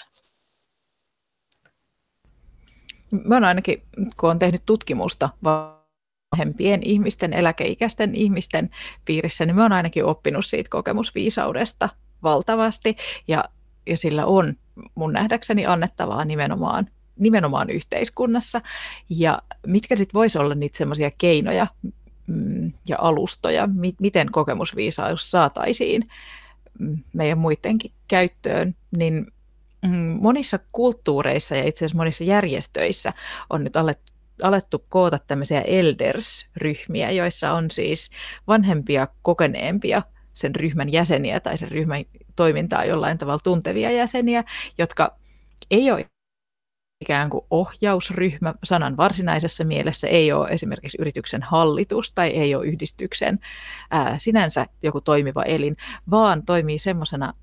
[3.11, 3.83] Mä oon ainakin,
[4.17, 8.69] kun olen tehnyt tutkimusta vanhempien ihmisten, eläkeikäisten ihmisten
[9.05, 11.89] piirissä, niin mä oon ainakin oppinut siitä kokemusviisaudesta
[12.23, 12.95] valtavasti.
[13.27, 13.43] Ja,
[13.87, 14.55] ja sillä on
[14.95, 16.89] mun nähdäkseni annettavaa nimenomaan,
[17.19, 18.61] nimenomaan yhteiskunnassa.
[19.09, 21.67] Ja mitkä sitten voisi olla niitä semmoisia keinoja,
[22.87, 23.69] ja alustoja,
[23.99, 26.09] miten kokemusviisaus saataisiin
[26.79, 29.27] mm, meidän muidenkin käyttöön, niin
[29.81, 33.13] mm, monissa kulttuureissa ja itse asiassa monissa järjestöissä
[33.49, 38.09] on nyt alettu, alettu koota tämmöisiä elders-ryhmiä, joissa on siis
[38.47, 40.01] vanhempia, kokeneempia
[40.33, 42.05] sen ryhmän jäseniä tai sen ryhmän
[42.35, 44.43] toimintaa jollain tavalla tuntevia jäseniä,
[44.77, 45.15] jotka
[45.71, 46.05] ei ole
[47.01, 53.39] ikään kuin ohjausryhmä sanan varsinaisessa mielessä ei ole esimerkiksi yrityksen hallitus tai ei ole yhdistyksen
[53.91, 55.77] ää, sinänsä joku toimiva elin,
[56.11, 57.33] vaan toimii semmoisena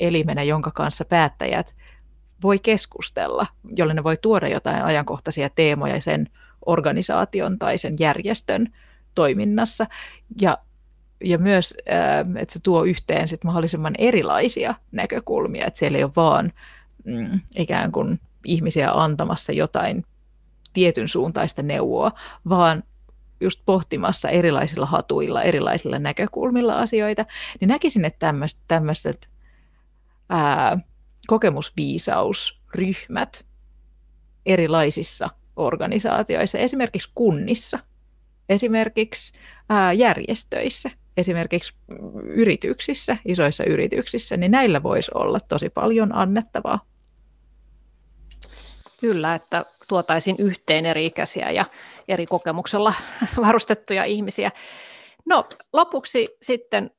[0.00, 1.74] elimenä, jonka kanssa päättäjät
[2.42, 6.28] voi keskustella, jolle ne voi tuoda jotain ajankohtaisia teemoja sen
[6.66, 8.72] organisaation tai sen järjestön
[9.14, 9.86] toiminnassa.
[10.40, 10.58] Ja,
[11.24, 11.74] ja myös,
[12.36, 16.52] että se tuo yhteen sit mahdollisimman erilaisia näkökulmia, että siellä ei ole vaan
[17.04, 20.04] mm, ikään kuin ihmisiä antamassa jotain
[20.72, 22.12] tietyn suuntaista neuvoa,
[22.48, 22.82] vaan
[23.40, 27.26] just pohtimassa erilaisilla hatuilla, erilaisilla näkökulmilla asioita,
[27.60, 28.34] niin näkisin, että
[28.68, 29.28] tämmöiset
[31.26, 33.44] kokemusviisausryhmät
[34.46, 37.78] erilaisissa organisaatioissa, esimerkiksi kunnissa,
[38.48, 39.32] esimerkiksi
[39.68, 41.74] ää, järjestöissä, esimerkiksi
[42.22, 46.80] yrityksissä, isoissa yrityksissä, niin näillä voisi olla tosi paljon annettavaa.
[49.00, 51.64] Kyllä, että tuotaisiin yhteen eri ikäisiä ja
[52.08, 52.94] eri kokemuksella
[53.46, 54.50] varustettuja ihmisiä.
[55.26, 56.90] No lopuksi sitten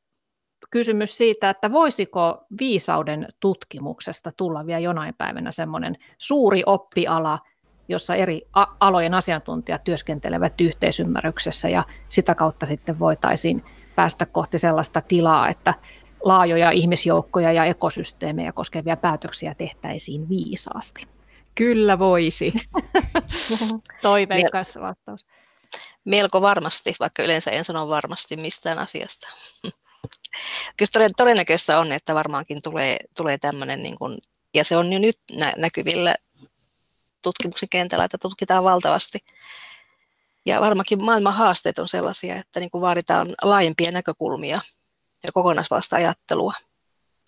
[0.72, 7.40] kysymys siitä, että voisiko viisauden tutkimuksesta tulla vielä jonain päivänä semmoinen suuri oppiala,
[7.88, 8.42] jossa eri
[8.80, 13.64] alojen asiantuntijat työskentelevät yhteisymmärryksessä ja sitä kautta sitten voitaisiin
[13.96, 15.74] päästä kohti sellaista tilaa, että
[16.24, 21.19] laajoja ihmisjoukkoja ja ekosysteemejä koskevia päätöksiä tehtäisiin viisaasti.
[21.60, 22.54] Kyllä voisi.
[24.02, 25.26] Toiveikas vastaus.
[26.06, 29.28] Melko varmasti, vaikka yleensä en sano varmasti mistään asiasta.
[30.78, 34.18] Kyllä todennäköistä on, että varmaankin tulee, tulee tämmöinen, niin kuin,
[34.54, 35.20] ja se on jo nyt
[35.58, 36.16] näkyvillä
[37.22, 39.20] tutkimuksen kentällä, että tutkitaan valtavasti.
[40.46, 44.62] Ja varmaankin maailman haasteet on sellaisia, että niin kuin vaaditaan laajempia näkökulmia
[45.24, 46.54] ja kokonaisvaltaista ajattelua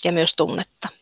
[0.05, 1.00] ja myös tunnetta.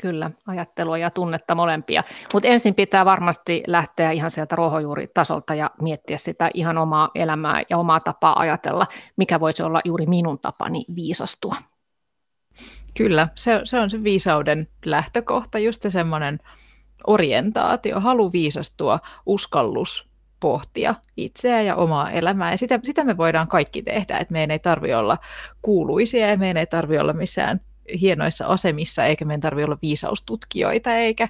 [0.00, 2.04] Kyllä, ajattelua ja tunnetta molempia.
[2.32, 7.78] Mutta ensin pitää varmasti lähteä ihan sieltä ruohonjuuritasolta ja miettiä sitä ihan omaa elämää ja
[7.78, 8.86] omaa tapaa ajatella,
[9.16, 11.56] mikä voisi olla juuri minun tapani viisastua.
[12.96, 16.38] Kyllä, se, se on se viisauden lähtökohta, just se semmoinen
[17.06, 20.08] orientaatio, halu viisastua, uskallus
[20.40, 22.50] pohtia itseä ja omaa elämää.
[22.50, 25.18] Ja sitä, sitä me voidaan kaikki tehdä, että meidän ei tarvitse olla
[25.62, 27.60] kuuluisia ja meidän ei tarvitse olla missään
[28.00, 31.28] hienoissa asemissa, eikä meidän tarvitse olla viisaustutkijoita eikä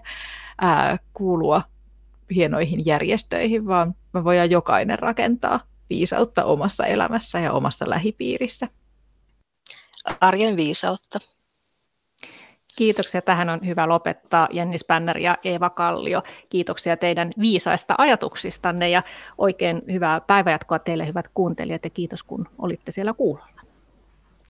[0.61, 1.63] ää, kuulua
[2.35, 8.69] hienoihin järjestöihin, vaan me voidaan jokainen rakentaa viisautta omassa elämässä ja omassa lähipiirissä.
[10.21, 11.19] Arjen viisautta.
[12.77, 13.23] Kiitoksia.
[13.23, 16.23] Tähän on hyvä lopettaa Jenni Spänner ja Eeva Kallio.
[16.49, 19.03] Kiitoksia teidän viisaista ajatuksistanne ja
[19.39, 23.58] oikein hyvää päivänjatkoa teille hyvät kuuntelijat ja kiitos kun olitte siellä kuulolla.